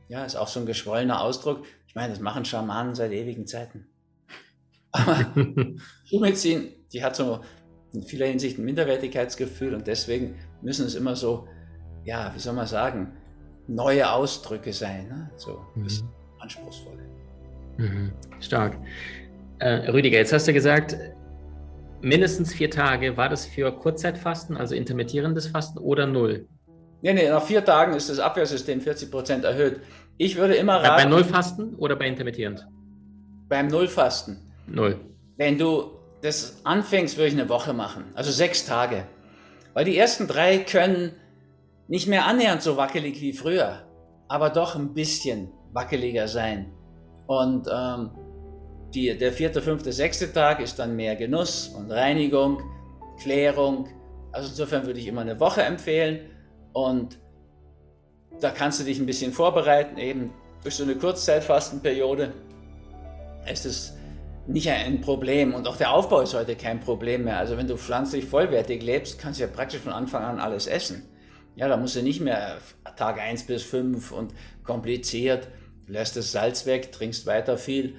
Ja, 0.09 0.25
ist 0.25 0.35
auch 0.35 0.47
so 0.47 0.59
ein 0.59 0.67
geschwollener 0.67 1.21
Ausdruck. 1.21 1.65
Ich 1.87 1.95
meine, 1.95 2.09
das 2.09 2.19
machen 2.19 2.45
Schamanen 2.45 2.93
seit 2.93 3.11
ewigen 3.11 3.47
Zeiten. 3.47 3.87
Aber 4.91 5.25
Schulmedizin, 6.05 6.71
die 6.91 7.03
hat 7.03 7.15
so 7.15 7.41
in 7.93 8.03
vieler 8.03 8.27
Hinsicht 8.27 8.59
ein 8.59 8.65
Minderwertigkeitsgefühl 8.65 9.73
und 9.73 9.87
deswegen 9.87 10.35
müssen 10.61 10.85
es 10.85 10.93
immer 10.93 11.15
so, 11.15 11.47
ja, 12.03 12.31
wie 12.35 12.39
soll 12.39 12.53
man 12.53 12.67
sagen, 12.67 13.17
neue 13.67 14.11
Ausdrücke 14.11 14.73
sein. 14.73 15.07
Ne? 15.07 15.31
So 15.35 15.61
mhm. 15.75 15.87
anspruchsvoll. 16.39 16.97
Mhm. 17.77 18.11
Stark. 18.39 18.77
Äh, 19.59 19.91
Rüdiger, 19.91 20.17
jetzt 20.17 20.33
hast 20.33 20.47
du 20.47 20.53
gesagt, 20.53 20.97
mindestens 22.01 22.53
vier 22.53 22.69
Tage. 22.69 23.17
War 23.17 23.29
das 23.29 23.45
für 23.45 23.71
Kurzzeitfasten, 23.71 24.57
also 24.57 24.75
intermittierendes 24.75 25.47
Fasten 25.47 25.79
oder 25.79 26.05
null? 26.05 26.47
Nee, 27.01 27.13
nee, 27.13 27.29
nach 27.29 27.43
vier 27.43 27.65
Tagen 27.65 27.95
ist 27.95 28.09
das 28.09 28.19
Abwehrsystem 28.19 28.81
40 28.81 29.11
Prozent 29.11 29.43
erhöht. 29.43 29.81
Ich 30.17 30.35
würde 30.35 30.55
immer 30.55 30.75
raten. 30.77 31.03
Bei 31.03 31.09
Nullfasten 31.09 31.75
oder 31.75 31.95
bei 31.95 32.07
intermittierend? 32.07 32.67
Beim 33.49 33.67
Nullfasten. 33.67 34.39
Null. 34.67 34.99
Wenn 35.37 35.57
du 35.57 35.91
das 36.21 36.61
anfängst, 36.63 37.17
würde 37.17 37.27
ich 37.27 37.33
eine 37.33 37.49
Woche 37.49 37.73
machen. 37.73 38.05
Also 38.13 38.31
sechs 38.31 38.65
Tage. 38.65 39.05
Weil 39.73 39.85
die 39.85 39.97
ersten 39.97 40.27
drei 40.27 40.59
können 40.59 41.11
nicht 41.87 42.07
mehr 42.07 42.25
annähernd 42.25 42.61
so 42.61 42.77
wackelig 42.77 43.19
wie 43.21 43.33
früher, 43.33 43.87
aber 44.27 44.49
doch 44.49 44.75
ein 44.75 44.93
bisschen 44.93 45.51
wackeliger 45.73 46.27
sein. 46.27 46.71
Und 47.27 47.67
ähm, 47.71 48.11
die, 48.93 49.17
der 49.17 49.31
vierte, 49.31 49.61
fünfte, 49.61 49.91
sechste 49.91 50.31
Tag 50.31 50.59
ist 50.59 50.77
dann 50.79 50.95
mehr 50.95 51.15
Genuss 51.15 51.67
und 51.67 51.91
Reinigung, 51.91 52.61
Klärung. 53.21 53.87
Also 54.31 54.49
insofern 54.49 54.85
würde 54.85 54.99
ich 54.99 55.07
immer 55.07 55.21
eine 55.21 55.39
Woche 55.39 55.63
empfehlen 55.63 56.29
und 56.73 57.19
da 58.39 58.49
kannst 58.49 58.79
du 58.79 58.83
dich 58.83 58.99
ein 58.99 59.05
bisschen 59.05 59.31
vorbereiten, 59.31 59.97
eben 59.97 60.33
durch 60.63 60.75
so 60.75 60.83
eine 60.83 60.95
Kurzzeitfastenperiode 60.95 62.33
ist 63.51 63.65
es 63.65 63.93
nicht 64.47 64.69
ein 64.69 65.01
Problem 65.01 65.53
und 65.53 65.67
auch 65.67 65.77
der 65.77 65.93
Aufbau 65.93 66.21
ist 66.21 66.33
heute 66.33 66.55
kein 66.55 66.79
Problem 66.79 67.25
mehr. 67.25 67.37
Also 67.37 67.57
wenn 67.57 67.67
du 67.67 67.77
pflanzlich 67.77 68.25
vollwertig 68.25 68.81
lebst, 68.81 69.19
kannst 69.19 69.39
du 69.39 69.45
ja 69.45 69.49
praktisch 69.49 69.81
von 69.81 69.93
Anfang 69.93 70.23
an 70.23 70.39
alles 70.39 70.67
essen. 70.67 71.09
Ja, 71.55 71.67
da 71.67 71.77
musst 71.77 71.95
du 71.95 72.01
nicht 72.01 72.21
mehr 72.21 72.57
Tag 72.95 73.19
1 73.19 73.45
bis 73.45 73.63
5 73.63 74.11
und 74.11 74.33
kompliziert, 74.63 75.47
lässt 75.87 76.15
das 76.15 76.31
Salz 76.31 76.65
weg, 76.65 76.91
trinkst 76.91 77.25
weiter 77.25 77.57
viel 77.57 77.95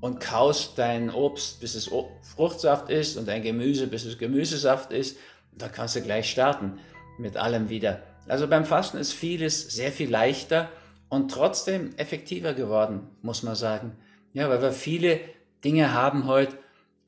und 0.00 0.20
kaust 0.20 0.78
dein 0.78 1.10
Obst, 1.10 1.60
bis 1.60 1.74
es 1.74 1.90
Fruchtsaft 2.36 2.90
ist 2.90 3.16
und 3.16 3.26
dein 3.26 3.42
Gemüse, 3.42 3.86
bis 3.86 4.04
es 4.04 4.18
Gemüsesaft 4.18 4.92
ist. 4.92 5.16
Da 5.56 5.68
kannst 5.68 5.96
du 5.96 6.02
gleich 6.02 6.30
starten 6.30 6.78
mit 7.18 7.36
allem 7.36 7.68
wieder. 7.68 8.02
Also 8.28 8.46
beim 8.46 8.64
Fasten 8.64 8.98
ist 8.98 9.12
vieles 9.12 9.68
sehr 9.70 9.92
viel 9.92 10.10
leichter 10.10 10.68
und 11.08 11.30
trotzdem 11.30 11.94
effektiver 11.96 12.54
geworden, 12.54 13.08
muss 13.22 13.42
man 13.42 13.54
sagen. 13.54 13.96
Ja, 14.32 14.48
weil 14.48 14.62
wir 14.62 14.72
viele 14.72 15.20
Dinge 15.64 15.94
haben 15.94 16.26
heute, 16.26 16.56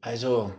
also 0.01 0.53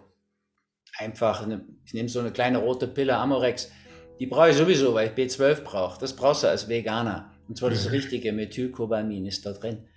einfach, 0.97 1.43
eine, 1.43 1.65
ich 1.85 1.93
nehme 1.93 2.09
so 2.09 2.19
eine 2.19 2.31
kleine 2.31 2.59
rote 2.59 2.87
Pille 2.87 3.17
Amorex, 3.17 3.71
die 4.19 4.25
brauche 4.25 4.49
ich 4.49 4.57
sowieso, 4.57 4.93
weil 4.93 5.07
ich 5.07 5.13
B12 5.13 5.61
brauche. 5.61 5.99
Das 5.99 6.15
brauchst 6.15 6.43
du 6.43 6.47
als 6.47 6.69
Veganer. 6.69 7.31
Und 7.47 7.57
zwar 7.57 7.69
das 7.69 7.91
richtige 7.91 8.33
Methylcobamin 8.33 9.25
ist 9.25 9.45
da 9.45 9.53
drin. 9.53 9.87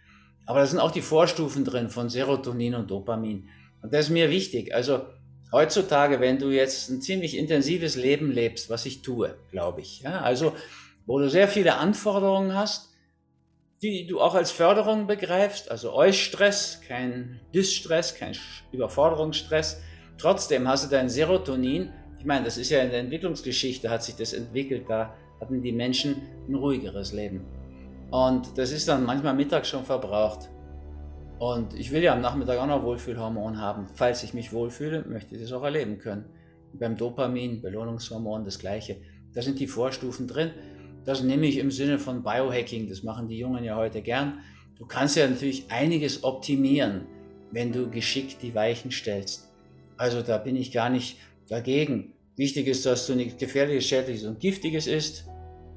Aber 0.47 0.61
da 0.61 0.67
sind 0.67 0.79
auch 0.79 0.91
die 0.91 1.03
Vorstufen 1.03 1.65
drin 1.65 1.89
von 1.89 2.09
Serotonin 2.09 2.75
und 2.75 2.91
Dopamin. 2.91 3.49
Und 3.83 3.93
das 3.93 4.07
ist 4.07 4.11
mir 4.11 4.31
wichtig. 4.31 4.75
Also 4.75 5.03
heutzutage, 5.53 6.21
wenn 6.21 6.39
du 6.39 6.51
jetzt 6.51 6.91
ein 6.91 7.01
ziemlich 7.01 7.37
intensives 7.37 7.97
Leben 7.97 8.31
lebst, 8.31 8.71
was 8.71 8.87
ich 8.87 9.03
tue, 9.03 9.37
glaube 9.51 9.81
ich, 9.81 10.01
ja, 10.01 10.21
also 10.21 10.55
wo 11.07 11.19
du 11.19 11.29
sehr 11.29 11.49
viele 11.49 11.77
Anforderungen 11.77 12.55
hast, 12.55 12.91
die 13.83 14.07
du 14.07 14.21
auch 14.21 14.35
als 14.35 14.51
Förderung 14.51 15.07
begreifst, 15.07 15.71
also 15.71 15.95
Eustress, 15.95 16.81
kein 16.87 17.41
Dysstress, 17.55 18.15
kein 18.15 18.37
Überforderungsstress. 18.73 19.81
Trotzdem 20.19 20.69
hast 20.69 20.85
du 20.85 20.91
dein 20.91 21.09
Serotonin 21.09 21.91
ich 22.21 22.27
meine, 22.27 22.45
das 22.45 22.59
ist 22.59 22.69
ja 22.69 22.83
in 22.83 22.91
der 22.91 23.01
Entwicklungsgeschichte, 23.01 23.89
hat 23.89 24.03
sich 24.03 24.15
das 24.15 24.35
entwickelt, 24.35 24.85
da 24.87 25.15
hatten 25.41 25.63
die 25.63 25.73
Menschen 25.73 26.17
ein 26.47 26.55
ruhigeres 26.55 27.15
Leben. 27.15 27.47
Und 28.11 28.59
das 28.59 28.73
ist 28.73 28.87
dann 28.89 29.07
manchmal 29.07 29.35
mittags 29.35 29.71
schon 29.71 29.85
verbraucht. 29.85 30.51
Und 31.39 31.73
ich 31.73 31.91
will 31.91 32.03
ja 32.03 32.13
am 32.13 32.21
Nachmittag 32.21 32.59
auch 32.59 32.67
noch 32.67 32.83
Wohlfühlhormon 32.83 33.59
haben. 33.59 33.87
Falls 33.95 34.23
ich 34.23 34.35
mich 34.35 34.53
wohlfühle, 34.53 35.07
möchte 35.09 35.35
ich 35.35 35.41
das 35.41 35.53
auch 35.53 35.63
erleben 35.63 35.97
können. 35.97 36.27
beim 36.75 36.95
Dopamin, 36.95 37.63
Belohnungshormon, 37.63 38.45
das 38.45 38.59
gleiche. 38.59 38.99
Da 39.33 39.41
sind 39.41 39.59
die 39.59 39.67
Vorstufen 39.67 40.29
drin. 40.29 40.51
Das 41.07 41.23
nehme 41.23 41.47
ich 41.47 41.57
im 41.57 41.71
Sinne 41.71 41.99
von 41.99 42.23
Biohacking. 42.23 42.87
Das 42.87 43.03
machen 43.03 43.29
die 43.29 43.39
Jungen 43.39 43.65
ja 43.65 43.77
heute 43.77 44.03
gern. 44.03 44.41
Du 44.77 44.85
kannst 44.85 45.17
ja 45.17 45.27
natürlich 45.27 45.71
einiges 45.71 46.23
optimieren, 46.23 47.07
wenn 47.51 47.73
du 47.73 47.89
geschickt 47.89 48.43
die 48.43 48.55
Weichen 48.55 48.91
stellst. 48.91 49.51
Also 49.97 50.21
da 50.21 50.37
bin 50.37 50.57
ich 50.57 50.73
gar 50.73 50.91
nicht 50.91 51.17
dagegen. 51.51 52.15
Wichtig 52.37 52.69
ist, 52.69 52.87
dass 52.87 53.07
du 53.07 53.15
nichts 53.15 53.39
Gefährliches, 53.39 53.85
Schädliches 53.85 54.25
und 54.25 54.41
Giftiges 54.41 54.87
isst. 54.87 55.27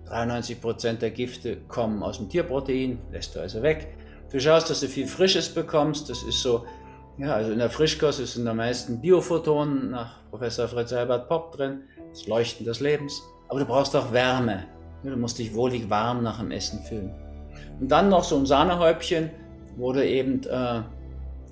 93% 0.10 0.94
der 1.00 1.12
Gifte 1.12 1.58
kommen 1.68 2.04
aus 2.04 2.18
dem 2.18 2.30
Tierprotein, 2.30 3.00
lässt 3.12 3.36
du 3.36 3.40
also 3.40 3.62
weg. 3.62 3.98
Du 4.32 4.40
schaust, 4.40 4.70
dass 4.70 4.80
du 4.80 4.88
viel 4.88 5.08
Frisches 5.08 5.50
bekommst. 5.50 6.10
Das 6.10 6.24
ist 6.24 6.42
so, 6.42 6.66
ja, 7.18 7.34
also 7.34 7.52
in 7.52 7.60
der 7.60 7.70
Frischkost 7.70 8.20
ist 8.20 8.36
in 8.36 8.46
der 8.46 8.54
meisten 8.54 9.02
Biophotonen 9.02 9.92
nach 9.92 10.28
Professor 10.30 10.68
Fritz 10.68 10.94
Albert 10.94 11.28
Popp 11.28 11.58
drin, 11.58 11.82
das 12.12 12.28
Leuchten 12.28 12.66
des 12.66 12.80
Lebens. 12.80 13.22
Aber 13.50 13.60
du 13.60 13.66
brauchst 13.66 13.96
auch 13.96 14.14
Wärme. 14.14 14.66
Du 15.04 15.16
musst 15.18 15.40
dich 15.40 15.54
wohlig 15.54 15.90
warm 15.90 16.24
nach 16.24 16.40
dem 16.40 16.52
Essen 16.52 16.82
fühlen. 16.84 17.14
Und 17.80 17.90
dann 17.92 18.10
noch 18.10 18.24
so 18.24 18.38
ein 18.38 18.46
Sahnehäubchen, 18.46 19.32
wo 19.76 19.92
du 19.92 20.06
eben 20.06 20.44
äh, 20.44 20.82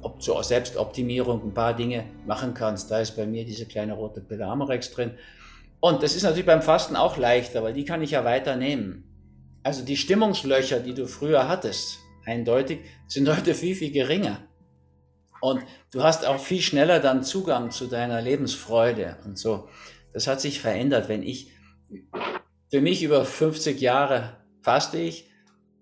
ob 0.01 0.21
zur 0.21 0.43
Selbstoptimierung 0.43 1.43
ein 1.43 1.53
paar 1.53 1.75
Dinge 1.75 2.05
machen 2.25 2.53
kannst. 2.53 2.91
Da 2.91 2.99
ist 2.99 3.15
bei 3.15 3.25
mir 3.25 3.45
diese 3.45 3.65
kleine 3.65 3.93
rote 3.93 4.21
Pille 4.21 4.45
Amorex 4.45 4.91
drin. 4.91 5.11
Und 5.79 6.03
das 6.03 6.15
ist 6.15 6.23
natürlich 6.23 6.45
beim 6.45 6.61
Fasten 6.61 6.95
auch 6.95 7.17
leichter, 7.17 7.63
weil 7.63 7.73
die 7.73 7.85
kann 7.85 8.01
ich 8.01 8.11
ja 8.11 8.23
weiternehmen. 8.23 9.03
Also 9.63 9.83
die 9.83 9.97
Stimmungslöcher, 9.97 10.79
die 10.79 10.93
du 10.93 11.07
früher 11.07 11.47
hattest, 11.47 11.99
eindeutig, 12.25 12.79
sind 13.07 13.29
heute 13.29 13.53
viel, 13.53 13.75
viel 13.75 13.91
geringer. 13.91 14.39
Und 15.41 15.63
du 15.91 16.03
hast 16.03 16.25
auch 16.25 16.39
viel 16.39 16.61
schneller 16.61 16.99
dann 16.99 17.23
Zugang 17.23 17.71
zu 17.71 17.87
deiner 17.87 18.21
Lebensfreude 18.21 19.17
und 19.25 19.37
so. 19.39 19.67
Das 20.13 20.27
hat 20.27 20.39
sich 20.39 20.61
verändert. 20.61 21.09
Wenn 21.09 21.23
ich, 21.23 21.51
für 22.69 22.81
mich 22.81 23.03
über 23.03 23.25
50 23.25 23.81
Jahre 23.81 24.37
faste 24.61 24.97
ich, 24.97 25.31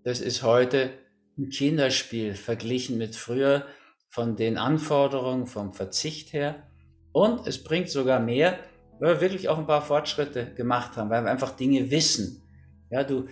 das 0.04 0.22
ist 0.22 0.44
heute 0.44 0.92
ein 1.38 1.50
Kinderspiel 1.50 2.36
verglichen 2.36 2.98
mit 2.98 3.16
früher 3.16 3.66
von 4.10 4.36
den 4.36 4.58
Anforderungen, 4.58 5.46
vom 5.46 5.74
Verzicht 5.74 6.34
her. 6.34 6.63
Und 7.12 7.48
es 7.48 7.63
bringt 7.63 7.89
sogar 7.89 8.20
mehr, 8.20 8.60
weil 9.00 9.16
wir 9.16 9.22
wirklich 9.22 9.48
auch 9.50 9.58
ein 9.58 9.68
paar 9.68 9.82
Fortschritte 9.82 10.54
gemacht 10.56 10.98
haben, 10.98 11.10
weil 11.10 11.24
wir 11.24 11.32
einfach 11.32 11.56
Dinge 11.56 11.89
wissen. 11.89 12.44
Ja, 12.89 13.04
du 13.04 13.28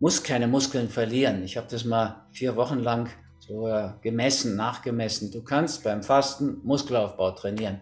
musst 0.00 0.24
keine 0.24 0.48
Muskeln 0.48 0.88
verlieren. 0.88 1.44
Ich 1.44 1.56
habe 1.56 1.68
das 1.70 1.84
mal 1.84 2.26
vier 2.32 2.56
Wochen 2.56 2.78
lang 2.78 3.08
so 3.38 3.68
gemessen, 4.00 4.56
nachgemessen. 4.56 5.30
Du 5.30 5.42
kannst 5.42 5.84
beim 5.84 6.02
Fasten 6.02 6.58
Muskelaufbau 6.64 7.32
trainieren 7.32 7.80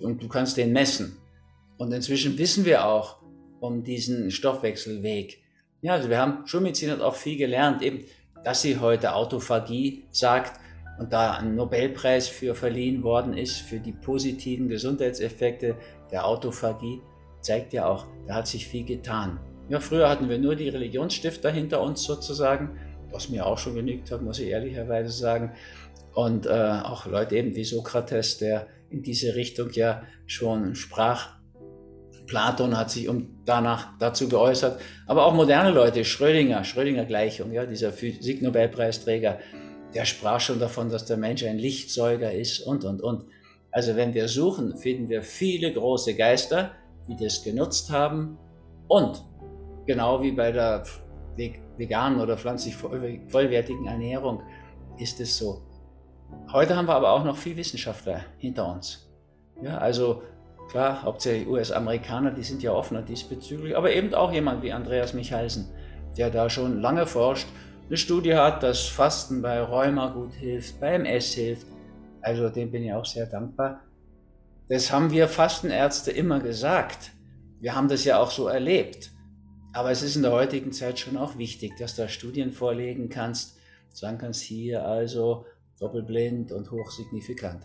und 0.00 0.22
du 0.22 0.28
kannst 0.28 0.56
den 0.56 0.72
messen. 0.72 1.16
Und 1.76 1.92
inzwischen 1.92 2.36
wissen 2.38 2.64
wir 2.64 2.84
auch 2.84 3.22
um 3.60 3.84
diesen 3.84 4.30
Stoffwechselweg. 4.32 5.40
Ja, 5.80 5.92
also 5.92 6.08
wir 6.08 6.18
haben 6.18 6.46
Schulmedizin 6.46 6.90
hat 6.90 7.00
auch 7.00 7.14
viel 7.14 7.36
gelernt, 7.36 7.82
eben, 7.82 8.04
dass 8.42 8.62
sie 8.62 8.78
heute 8.78 9.14
Autophagie 9.14 10.06
sagt 10.10 10.60
und 10.98 11.12
da 11.12 11.34
ein 11.34 11.54
Nobelpreis 11.54 12.28
für 12.28 12.54
verliehen 12.54 13.02
worden 13.02 13.36
ist 13.36 13.58
für 13.58 13.78
die 13.78 13.92
positiven 13.92 14.68
Gesundheitseffekte 14.68 15.76
der 16.10 16.26
Autophagie, 16.26 17.00
zeigt 17.40 17.72
ja 17.72 17.86
auch, 17.86 18.06
da 18.26 18.34
hat 18.34 18.48
sich 18.48 18.66
viel 18.66 18.84
getan. 18.84 19.38
Ja, 19.68 19.80
früher 19.80 20.08
hatten 20.08 20.28
wir 20.28 20.38
nur 20.38 20.56
die 20.56 20.68
Religionsstifter 20.68 21.50
hinter 21.50 21.82
uns 21.82 22.02
sozusagen, 22.02 22.78
was 23.10 23.28
mir 23.28 23.46
auch 23.46 23.58
schon 23.58 23.74
genügt 23.74 24.10
hat, 24.10 24.22
muss 24.22 24.38
ich 24.38 24.48
ehrlicherweise 24.48 25.10
sagen. 25.10 25.52
Und 26.14 26.46
äh, 26.46 26.50
auch 26.50 27.06
Leute 27.06 27.36
eben 27.36 27.54
wie 27.54 27.64
Sokrates, 27.64 28.38
der 28.38 28.66
in 28.90 29.02
diese 29.02 29.34
Richtung 29.34 29.70
ja 29.70 30.02
schon 30.26 30.74
sprach. 30.74 31.38
Platon 32.26 32.76
hat 32.76 32.90
sich 32.90 33.08
um 33.08 33.40
danach 33.44 33.96
dazu 33.98 34.28
geäußert, 34.28 34.80
aber 35.06 35.24
auch 35.24 35.34
moderne 35.34 35.70
Leute, 35.70 36.04
Schrödinger, 36.04 36.64
Schrödinger-Gleichung, 36.64 37.52
ja, 37.52 37.64
dieser 37.64 37.92
Physiknobelpreisträger, 37.92 39.38
der 39.94 40.04
sprach 40.04 40.40
schon 40.40 40.58
davon, 40.58 40.90
dass 40.90 41.04
der 41.04 41.16
Mensch 41.16 41.44
ein 41.44 41.58
Lichtsäuger 41.58 42.32
ist 42.32 42.60
und, 42.60 42.84
und, 42.84 43.02
und. 43.02 43.24
Also 43.70 43.96
wenn 43.96 44.14
wir 44.14 44.28
suchen, 44.28 44.76
finden 44.76 45.08
wir 45.08 45.22
viele 45.22 45.72
große 45.72 46.14
Geister, 46.14 46.72
die 47.08 47.16
das 47.16 47.42
genutzt 47.42 47.90
haben 47.90 48.38
und 48.86 49.24
genau 49.86 50.22
wie 50.22 50.32
bei 50.32 50.52
der 50.52 50.84
veganen 51.76 52.20
oder 52.20 52.36
pflanzlich 52.36 52.74
vollwertigen 52.76 53.86
Ernährung 53.86 54.42
ist 54.98 55.20
es 55.20 55.38
so. 55.38 55.62
Heute 56.52 56.76
haben 56.76 56.88
wir 56.88 56.94
aber 56.94 57.12
auch 57.12 57.24
noch 57.24 57.36
viele 57.36 57.58
Wissenschaftler 57.58 58.24
hinter 58.38 58.70
uns. 58.72 59.08
Ja, 59.62 59.78
also 59.78 60.22
klar, 60.70 61.02
hauptsächlich 61.02 61.48
US-Amerikaner, 61.48 62.32
die 62.32 62.42
sind 62.42 62.62
ja 62.62 62.72
offener 62.72 63.02
diesbezüglich, 63.02 63.76
aber 63.76 63.92
eben 63.92 64.12
auch 64.14 64.32
jemand 64.32 64.62
wie 64.62 64.72
Andreas 64.72 65.14
Michalsen, 65.14 65.68
der 66.16 66.30
da 66.30 66.50
schon 66.50 66.80
lange 66.80 67.06
forscht, 67.06 67.48
eine 67.88 67.96
Studie 67.96 68.34
hat, 68.34 68.62
dass 68.62 68.86
Fasten 68.86 69.40
bei 69.42 69.60
Rheuma 69.60 70.10
gut 70.10 70.34
hilft, 70.34 70.78
bei 70.80 70.94
MS 70.94 71.34
hilft. 71.34 71.66
Also 72.20 72.48
dem 72.50 72.70
bin 72.70 72.84
ich 72.84 72.92
auch 72.92 73.06
sehr 73.06 73.26
dankbar. 73.26 73.82
Das 74.68 74.92
haben 74.92 75.10
wir 75.10 75.28
Fastenärzte 75.28 76.10
immer 76.10 76.40
gesagt. 76.40 77.12
Wir 77.60 77.74
haben 77.74 77.88
das 77.88 78.04
ja 78.04 78.18
auch 78.18 78.30
so 78.30 78.48
erlebt. 78.48 79.10
Aber 79.72 79.90
es 79.90 80.02
ist 80.02 80.16
in 80.16 80.22
der 80.22 80.32
heutigen 80.32 80.72
Zeit 80.72 80.98
schon 80.98 81.16
auch 81.16 81.38
wichtig, 81.38 81.76
dass 81.78 81.96
du 81.96 82.06
Studien 82.08 82.52
vorlegen 82.52 83.08
kannst, 83.08 83.58
sagen 83.92 84.18
kannst, 84.18 84.42
hier 84.42 84.84
also 84.84 85.46
doppelblind 85.80 86.52
und 86.52 86.70
hochsignifikant. 86.70 87.64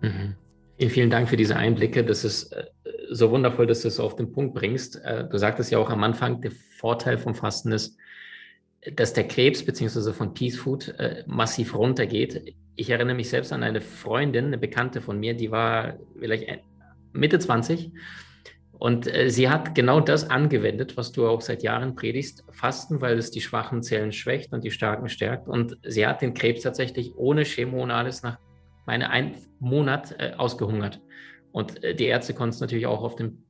Mhm. 0.00 0.36
Vielen, 0.78 0.90
vielen 0.90 1.10
Dank 1.10 1.28
für 1.28 1.36
diese 1.36 1.56
Einblicke. 1.56 2.04
Das 2.04 2.24
ist 2.24 2.52
äh, 2.52 2.64
so 3.10 3.30
wundervoll, 3.30 3.66
dass 3.66 3.82
du 3.82 3.88
es 3.88 4.00
auf 4.00 4.16
den 4.16 4.32
Punkt 4.32 4.54
bringst. 4.54 4.96
Äh, 5.04 5.28
du 5.28 5.36
sagtest 5.36 5.70
ja 5.70 5.78
auch 5.78 5.90
am 5.90 6.02
Anfang, 6.02 6.40
der 6.40 6.52
Vorteil 6.78 7.18
vom 7.18 7.34
Fasten 7.34 7.72
ist, 7.72 7.96
dass 8.94 9.12
der 9.12 9.28
Krebs 9.28 9.64
beziehungsweise 9.64 10.12
von 10.12 10.34
Peace 10.34 10.56
Food 10.56 10.88
äh, 10.98 11.24
massiv 11.26 11.74
runtergeht. 11.74 12.54
Ich 12.74 12.90
erinnere 12.90 13.16
mich 13.16 13.28
selbst 13.28 13.52
an 13.52 13.62
eine 13.62 13.80
Freundin, 13.80 14.46
eine 14.46 14.58
Bekannte 14.58 15.00
von 15.00 15.20
mir, 15.20 15.34
die 15.34 15.50
war 15.50 15.98
vielleicht 16.18 16.60
Mitte 17.12 17.38
20 17.38 17.92
und 18.82 19.06
äh, 19.06 19.30
sie 19.30 19.48
hat 19.48 19.76
genau 19.76 20.00
das 20.00 20.28
angewendet, 20.28 20.96
was 20.96 21.12
du 21.12 21.28
auch 21.28 21.40
seit 21.40 21.62
Jahren 21.62 21.94
predigst, 21.94 22.42
Fasten, 22.50 23.00
weil 23.00 23.16
es 23.16 23.30
die 23.30 23.40
schwachen 23.40 23.80
Zellen 23.80 24.10
schwächt 24.10 24.52
und 24.52 24.64
die 24.64 24.72
starken 24.72 25.08
stärkt. 25.08 25.46
Und 25.46 25.78
sie 25.84 26.04
hat 26.04 26.20
den 26.20 26.34
Krebs 26.34 26.62
tatsächlich 26.62 27.14
ohne 27.14 27.44
Chemo 27.44 27.80
und 27.80 27.92
alles 27.92 28.24
nach 28.24 28.40
meinem 28.84 29.08
einen 29.08 29.36
Monat 29.60 30.16
äh, 30.18 30.32
ausgehungert. 30.36 31.00
Und 31.52 31.84
äh, 31.84 31.94
die 31.94 32.06
Ärzte 32.06 32.34
konnten 32.34 32.54
es 32.54 32.60
natürlich 32.60 32.86
auch 32.86 33.04
auf 33.04 33.14
dem 33.14 33.44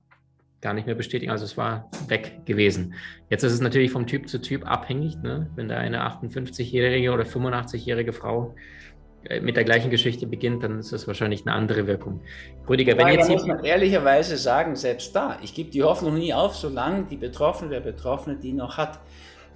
gar 0.63 0.73
nicht 0.73 0.87
mehr 0.87 0.95
bestätigen. 0.95 1.31
Also 1.31 1.45
es 1.45 1.57
war 1.59 1.91
weg 2.09 2.47
gewesen. 2.47 2.95
Jetzt 3.29 3.43
ist 3.43 3.53
es 3.53 3.61
natürlich 3.61 3.91
vom 3.91 4.07
Typ 4.07 4.29
zu 4.29 4.41
Typ 4.41 4.65
abhängig. 4.65 5.17
Ne? 5.19 5.51
Wenn 5.57 5.69
da 5.69 5.77
eine 5.77 6.07
58-jährige 6.07 7.11
oder 7.11 7.25
85-jährige 7.25 8.13
Frau 8.13 8.55
äh, 9.25 9.41
mit 9.41 9.57
der 9.57 9.65
gleichen 9.65 9.91
Geschichte 9.91 10.27
beginnt, 10.27 10.63
dann 10.63 10.79
ist 10.79 10.93
das 10.93 11.07
wahrscheinlich 11.09 11.45
eine 11.45 11.55
andere 11.55 11.89
Wirkung. 11.89 12.23
Rüdiger, 12.69 12.97
wenn 12.97 13.09
jetzt 13.09 13.29
muss 13.29 13.45
man 13.45 13.65
ehrlicherweise 13.65 14.39
sagen, 14.39 14.77
selbst 14.77 15.15
da, 15.15 15.39
ich 15.43 15.53
gebe 15.53 15.71
die 15.71 15.83
Hoffnung 15.83 16.15
nie 16.15 16.33
auf, 16.33 16.55
solange 16.55 17.05
die 17.05 17.17
Betroffene, 17.17 17.71
der 17.71 17.81
Betroffene 17.81 18.39
die 18.39 18.53
noch 18.53 18.79
hat. 18.79 19.01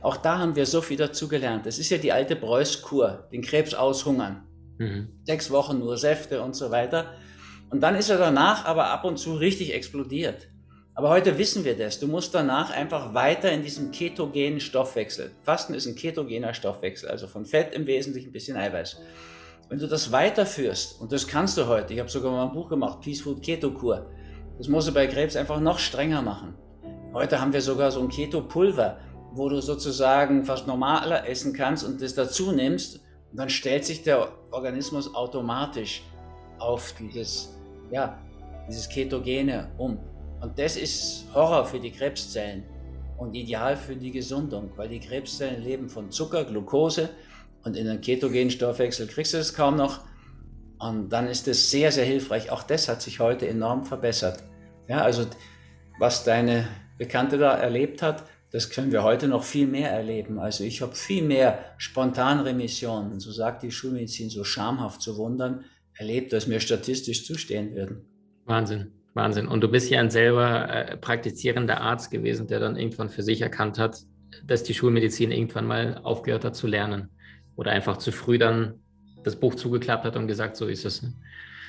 Auch 0.02 0.16
da 0.16 0.38
haben 0.38 0.56
wir 0.56 0.66
so 0.66 0.82
viel 0.82 0.96
dazu 0.96 1.28
gelernt. 1.28 1.66
Das 1.66 1.78
ist 1.78 1.88
ja 1.90 1.98
die 1.98 2.12
alte 2.12 2.36
Preuß-Kur, 2.36 3.28
den 3.32 3.42
Krebs 3.42 3.74
aushungern. 3.74 4.42
Mhm. 4.78 5.08
Sechs 5.24 5.50
Wochen 5.52 5.78
nur 5.78 5.96
Säfte 5.96 6.42
und 6.42 6.54
so 6.54 6.70
weiter. 6.70 7.14
Und 7.70 7.80
dann 7.80 7.94
ist 7.94 8.10
er 8.10 8.18
danach 8.18 8.64
aber 8.66 8.88
ab 8.88 9.04
und 9.04 9.18
zu 9.18 9.34
richtig 9.34 9.72
explodiert. 9.74 10.48
Aber 10.96 11.10
heute 11.10 11.36
wissen 11.36 11.66
wir 11.66 11.76
das. 11.76 12.00
Du 12.00 12.06
musst 12.06 12.34
danach 12.34 12.70
einfach 12.70 13.12
weiter 13.12 13.52
in 13.52 13.62
diesem 13.62 13.90
ketogenen 13.90 14.60
Stoffwechsel. 14.60 15.30
Fasten 15.42 15.74
ist 15.74 15.86
ein 15.86 15.94
ketogener 15.94 16.54
Stoffwechsel, 16.54 17.10
also 17.10 17.26
von 17.26 17.44
Fett 17.44 17.74
im 17.74 17.86
Wesentlichen 17.86 18.30
ein 18.30 18.32
bisschen 18.32 18.56
Eiweiß. 18.56 18.96
Wenn 19.68 19.78
du 19.78 19.88
das 19.88 20.10
weiterführst, 20.10 20.98
und 20.98 21.12
das 21.12 21.26
kannst 21.26 21.58
du 21.58 21.66
heute, 21.66 21.92
ich 21.92 22.00
habe 22.00 22.08
sogar 22.08 22.32
mal 22.32 22.46
ein 22.46 22.52
Buch 22.52 22.70
gemacht, 22.70 23.02
Peace 23.02 23.20
Food 23.20 23.42
Keto 23.42 23.72
Kur, 23.72 24.06
das 24.56 24.68
musst 24.68 24.88
du 24.88 24.94
bei 24.94 25.06
Krebs 25.06 25.36
einfach 25.36 25.60
noch 25.60 25.78
strenger 25.78 26.22
machen. 26.22 26.54
Heute 27.12 27.42
haben 27.42 27.52
wir 27.52 27.60
sogar 27.60 27.90
so 27.90 28.00
ein 28.00 28.08
Keto-Pulver, 28.08 28.98
wo 29.32 29.50
du 29.50 29.60
sozusagen 29.60 30.46
fast 30.46 30.66
normaler 30.66 31.28
essen 31.28 31.52
kannst 31.52 31.84
und 31.84 32.00
das 32.00 32.14
dazu 32.14 32.52
nimmst, 32.52 33.00
und 33.32 33.38
dann 33.38 33.50
stellt 33.50 33.84
sich 33.84 34.02
der 34.02 34.32
Organismus 34.50 35.14
automatisch 35.14 36.04
auf 36.58 36.94
dieses, 36.98 37.54
ja, 37.90 38.18
dieses 38.66 38.88
Ketogene 38.88 39.70
um. 39.76 39.98
Und 40.40 40.58
das 40.58 40.76
ist 40.76 41.26
Horror 41.34 41.64
für 41.64 41.80
die 41.80 41.90
Krebszellen 41.90 42.64
und 43.16 43.34
ideal 43.34 43.76
für 43.76 43.96
die 43.96 44.10
Gesundung, 44.10 44.70
weil 44.76 44.88
die 44.88 45.00
Krebszellen 45.00 45.62
leben 45.62 45.88
von 45.88 46.10
Zucker, 46.10 46.44
Glucose, 46.44 47.10
und 47.64 47.76
in 47.76 47.86
den 47.86 48.00
ketogenen 48.00 48.50
Stoffwechsel 48.50 49.08
kriegst 49.08 49.34
du 49.34 49.38
es 49.38 49.52
kaum 49.52 49.76
noch. 49.76 50.04
Und 50.78 51.08
dann 51.08 51.26
ist 51.26 51.48
es 51.48 51.68
sehr, 51.70 51.90
sehr 51.90 52.04
hilfreich. 52.04 52.50
Auch 52.52 52.62
das 52.62 52.88
hat 52.88 53.02
sich 53.02 53.18
heute 53.18 53.48
enorm 53.48 53.84
verbessert. 53.84 54.44
Ja, 54.88 55.02
also 55.02 55.26
was 55.98 56.22
deine 56.22 56.68
Bekannte 56.96 57.38
da 57.38 57.56
erlebt 57.56 58.02
hat, 58.02 58.24
das 58.52 58.70
können 58.70 58.92
wir 58.92 59.02
heute 59.02 59.26
noch 59.26 59.42
viel 59.42 59.66
mehr 59.66 59.90
erleben. 59.90 60.38
Also 60.38 60.62
ich 60.62 60.80
habe 60.80 60.94
viel 60.94 61.24
mehr 61.24 61.64
Spontanremissionen, 61.78 63.18
so 63.18 63.32
sagt 63.32 63.64
die 63.64 63.72
Schulmedizin, 63.72 64.30
so 64.30 64.44
schamhaft 64.44 65.02
zu 65.02 65.16
wundern, 65.16 65.64
erlebt, 65.94 66.32
als 66.32 66.46
mir 66.46 66.60
statistisch 66.60 67.26
zustehen 67.26 67.74
würden. 67.74 68.06
Wahnsinn, 68.44 68.92
Wahnsinn. 69.16 69.48
Und 69.48 69.62
du 69.62 69.68
bist 69.68 69.90
ja 69.90 70.00
ein 70.00 70.10
selber 70.10 70.68
äh, 70.68 70.96
praktizierender 70.96 71.80
Arzt 71.80 72.10
gewesen, 72.10 72.46
der 72.46 72.60
dann 72.60 72.76
irgendwann 72.76 73.08
für 73.08 73.22
sich 73.22 73.40
erkannt 73.40 73.78
hat, 73.78 73.98
dass 74.46 74.62
die 74.62 74.74
Schulmedizin 74.74 75.32
irgendwann 75.32 75.66
mal 75.66 76.00
aufgehört 76.02 76.44
hat 76.44 76.54
zu 76.54 76.66
lernen 76.66 77.08
oder 77.56 77.72
einfach 77.72 77.96
zu 77.96 78.12
früh 78.12 78.38
dann 78.38 78.74
das 79.24 79.36
Buch 79.36 79.54
zugeklappt 79.54 80.04
hat 80.04 80.16
und 80.16 80.28
gesagt, 80.28 80.56
so 80.56 80.66
ist 80.66 80.84
es. 80.84 81.02
Ne? 81.02 81.12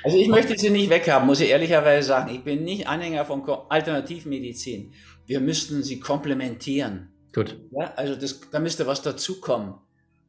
Also 0.04 0.18
ich 0.18 0.28
möchte 0.28 0.58
sie 0.58 0.70
nicht 0.70 0.90
weghaben, 0.90 1.26
muss 1.26 1.40
ich 1.40 1.50
ehrlicherweise 1.50 2.08
sagen. 2.08 2.34
Ich 2.34 2.44
bin 2.44 2.64
nicht 2.64 2.88
Anhänger 2.88 3.26
von 3.26 3.44
Alternativmedizin. 3.70 4.94
Wir 5.26 5.40
müssten 5.40 5.84
sie 5.84 6.00
komplementieren. 6.00 7.10
Gut. 7.34 7.58
Ja, 7.72 7.94
also 7.96 8.16
das, 8.16 8.40
da 8.52 8.60
müsste 8.60 8.88
was 8.88 9.02
dazukommen. 9.02 9.76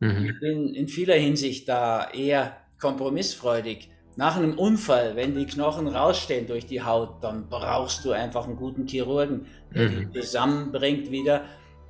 Mhm. 0.01 0.27
Ich 0.27 0.41
bin 0.41 0.75
in 0.75 0.89
vieler 0.89 1.15
Hinsicht 1.17 1.69
da 1.69 2.11
eher 2.11 2.57
kompromissfreudig. 2.81 3.91
Nach 4.19 4.37
einem 4.37 4.59
Unfall, 4.59 5.15
wenn 5.15 5.37
die 5.37 5.47
Knochen 5.47 5.87
rausstehen 5.87 6.49
durch 6.49 6.67
die 6.67 6.83
Haut, 6.83 7.23
dann 7.23 7.49
brauchst 7.49 8.05
du 8.05 8.11
einfach 8.11 8.49
einen 8.49 8.57
guten 8.57 8.85
Chirurgen, 8.85 9.47
der 9.73 9.91
mhm. 9.91 10.11
die 10.13 10.21
zusammenbringt 10.21 11.13
wieder 11.13 11.45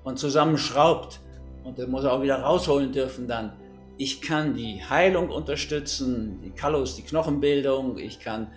und 0.05 0.19
zusammenschraubt. 0.19 1.21
Und 1.65 1.79
das 1.79 1.89
muss 1.89 2.05
auch 2.05 2.21
wieder 2.21 2.43
rausholen 2.43 2.93
dürfen 2.93 3.29
dann. 3.29 3.55
Ich 3.97 4.21
kann 4.21 4.53
die 4.53 4.85
Heilung 4.85 5.31
unterstützen, 5.31 6.43
die 6.45 6.51
Kallus, 6.51 6.97
die 6.97 7.03
Knochenbildung, 7.03 7.97
ich 7.97 8.21
kann 8.21 8.49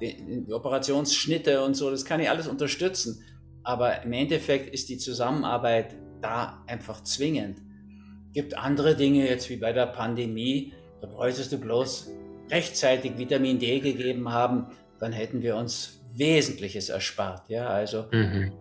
die, 0.00 0.44
die 0.44 0.52
Operationsschnitte 0.52 1.62
und 1.62 1.74
so, 1.74 1.92
das 1.92 2.04
kann 2.04 2.18
ich 2.18 2.28
alles 2.28 2.48
unterstützen. 2.48 3.22
Aber 3.62 4.02
im 4.02 4.12
Endeffekt 4.14 4.74
ist 4.74 4.88
die 4.88 4.98
Zusammenarbeit 4.98 5.94
da 6.20 6.64
einfach 6.66 7.04
zwingend. 7.04 7.58
Gibt 8.32 8.58
andere 8.58 8.96
Dinge, 8.96 9.28
jetzt 9.28 9.48
wie 9.48 9.58
bei 9.58 9.72
der 9.72 9.86
Pandemie, 9.86 10.72
da 11.00 11.06
bräuchtest 11.06 11.52
du 11.52 11.58
bloß 11.58 12.10
rechtzeitig 12.52 13.18
Vitamin 13.18 13.58
D 13.58 13.80
gegeben 13.80 14.30
haben, 14.30 14.66
dann 15.00 15.12
hätten 15.12 15.42
wir 15.42 15.56
uns 15.56 16.00
Wesentliches 16.14 16.90
erspart. 16.90 17.48
Ja, 17.48 17.66
also 17.68 18.04
mhm. 18.12 18.52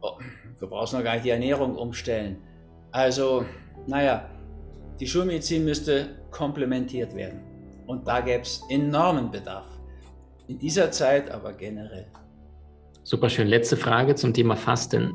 oh, 0.00 0.12
du 0.60 0.68
brauchst 0.68 0.94
noch 0.94 1.02
gar 1.02 1.14
nicht 1.14 1.24
die 1.24 1.30
Ernährung 1.30 1.76
umstellen. 1.76 2.38
Also, 2.92 3.44
naja, 3.86 4.30
die 5.00 5.06
Schulmedizin 5.06 5.64
müsste 5.64 6.14
komplementiert 6.30 7.14
werden. 7.14 7.40
Und 7.86 8.06
da 8.06 8.20
gäbe 8.20 8.42
es 8.42 8.62
enormen 8.70 9.30
Bedarf. 9.30 9.66
In 10.46 10.58
dieser 10.58 10.90
Zeit, 10.90 11.30
aber 11.30 11.52
generell. 11.52 12.06
Super 13.02 13.28
schön. 13.28 13.48
Letzte 13.48 13.76
Frage 13.76 14.14
zum 14.14 14.32
Thema 14.32 14.56
Fasten. 14.56 15.12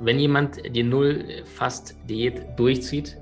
Wenn 0.00 0.18
jemand 0.18 0.60
die 0.74 0.82
Null-Fast-Diät 0.82 2.58
durchzieht, 2.58 3.18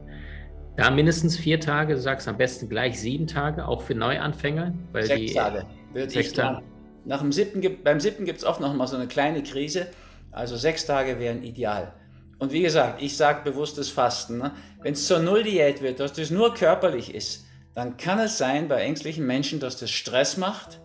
da 0.81 0.91
mindestens 0.91 1.37
vier 1.37 1.61
Tage, 1.61 1.95
du 1.95 2.01
sagst 2.01 2.27
am 2.29 2.37
besten 2.37 2.69
gleich 2.69 3.01
sieben 3.01 3.27
Tage, 3.27 3.67
auch 3.67 3.83
für 3.83 3.95
Neuanfänger? 3.95 4.75
Weil 4.93 5.05
sechs 5.05 5.21
die, 5.21 5.35
Tage. 5.35 5.67
Würde 5.93 6.11
sechs 6.11 6.29
ich 6.29 6.35
Tage. 6.35 6.65
Nach 7.05 7.21
dem 7.21 7.33
siebten, 7.33 7.63
beim 7.83 8.01
siebten 8.01 8.25
gibt 8.25 8.39
es 8.39 8.45
oft 8.45 8.61
noch 8.61 8.73
mal 8.75 8.87
so 8.87 8.97
eine 8.97 9.07
kleine 9.07 9.43
Krise. 9.43 9.89
Also 10.33 10.57
sechs 10.57 10.87
Tage 10.87 11.19
wären 11.19 11.43
ideal. 11.43 11.93
Und 12.39 12.53
wie 12.53 12.63
gesagt, 12.63 13.03
ich 13.03 13.17
sage 13.17 13.43
bewusstes 13.45 13.91
Fasten. 13.91 14.39
Ne? 14.39 14.53
Wenn 14.81 14.95
es 14.95 15.07
zur 15.07 15.19
Null-Diät 15.19 15.83
wird, 15.83 16.01
dass 16.01 16.13
das 16.15 16.31
nur 16.31 16.55
körperlich 16.55 17.15
ist, 17.15 17.47
dann 17.75 17.97
kann 17.97 18.19
es 18.19 18.39
sein 18.39 18.69
bei 18.69 18.81
ängstlichen 18.83 19.27
Menschen, 19.27 19.61
dass 19.61 19.77
das 19.77 19.91
Stress 19.91 20.37
macht 20.37 20.81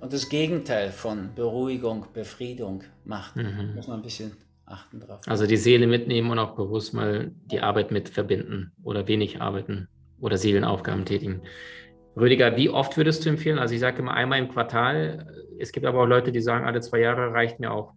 und 0.00 0.12
das 0.12 0.28
Gegenteil 0.28 0.90
von 0.90 1.34
Beruhigung, 1.34 2.06
Befriedung 2.12 2.84
macht. 3.04 3.36
Mhm. 3.36 3.74
Muss 3.74 3.88
man 3.88 3.98
ein 3.98 4.02
bisschen 4.02 4.36
achten 4.72 5.00
drauf. 5.00 5.20
Also 5.26 5.46
die 5.46 5.56
Seele 5.56 5.86
mitnehmen 5.86 6.30
und 6.30 6.38
auch 6.38 6.54
bewusst 6.54 6.94
mal 6.94 7.32
die 7.50 7.60
Arbeit 7.60 7.90
mit 7.90 8.08
verbinden 8.08 8.72
oder 8.82 9.06
wenig 9.08 9.40
arbeiten 9.40 9.88
oder 10.20 10.36
Seelenaufgaben 10.36 11.04
tätigen. 11.04 11.42
Rüdiger, 12.16 12.56
wie 12.56 12.68
oft 12.68 12.96
würdest 12.96 13.24
du 13.24 13.30
empfehlen? 13.30 13.58
Also 13.58 13.74
ich 13.74 13.80
sage 13.80 13.98
immer 13.98 14.14
einmal 14.14 14.38
im 14.38 14.48
Quartal. 14.48 15.26
Es 15.58 15.72
gibt 15.72 15.86
aber 15.86 16.02
auch 16.02 16.06
Leute, 16.06 16.32
die 16.32 16.40
sagen, 16.40 16.66
alle 16.66 16.80
zwei 16.80 17.00
Jahre 17.00 17.32
reicht 17.32 17.58
mir 17.58 17.72
auch. 17.72 17.94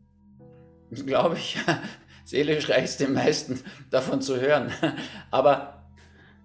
Das 0.90 1.06
glaube 1.06 1.36
ich, 1.36 1.58
seelisch 2.26 2.70
reicht 2.70 2.86
es 2.86 2.98
den 2.98 3.14
meisten 3.14 3.60
davon 3.90 4.22
zu 4.22 4.40
hören. 4.40 4.72
Aber 5.32 5.86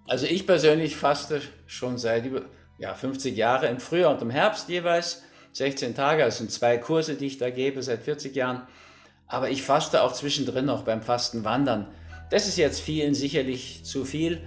also 0.07 0.25
ich 0.25 0.45
persönlich 0.45 0.95
faste 0.95 1.41
schon 1.67 1.97
seit 1.97 2.25
über 2.25 2.41
ja, 2.79 2.93
50 2.93 3.37
Jahren 3.37 3.69
im 3.69 3.79
Frühjahr 3.79 4.11
und 4.11 4.21
im 4.21 4.29
Herbst 4.29 4.67
jeweils. 4.67 5.23
16 5.53 5.95
Tage, 5.95 6.23
das 6.23 6.37
sind 6.37 6.49
zwei 6.49 6.77
Kurse, 6.77 7.15
die 7.15 7.25
ich 7.25 7.37
da 7.37 7.49
gebe 7.49 7.83
seit 7.83 8.03
40 8.03 8.35
Jahren. 8.35 8.63
Aber 9.31 9.49
ich 9.49 9.63
faste 9.63 10.03
auch 10.03 10.11
zwischendrin 10.11 10.65
noch 10.65 10.83
beim 10.83 11.01
Fastenwandern. 11.01 11.87
Das 12.29 12.47
ist 12.47 12.57
jetzt 12.57 12.81
vielen 12.81 13.13
sicherlich 13.13 13.83
zu 13.85 14.03
viel, 14.03 14.41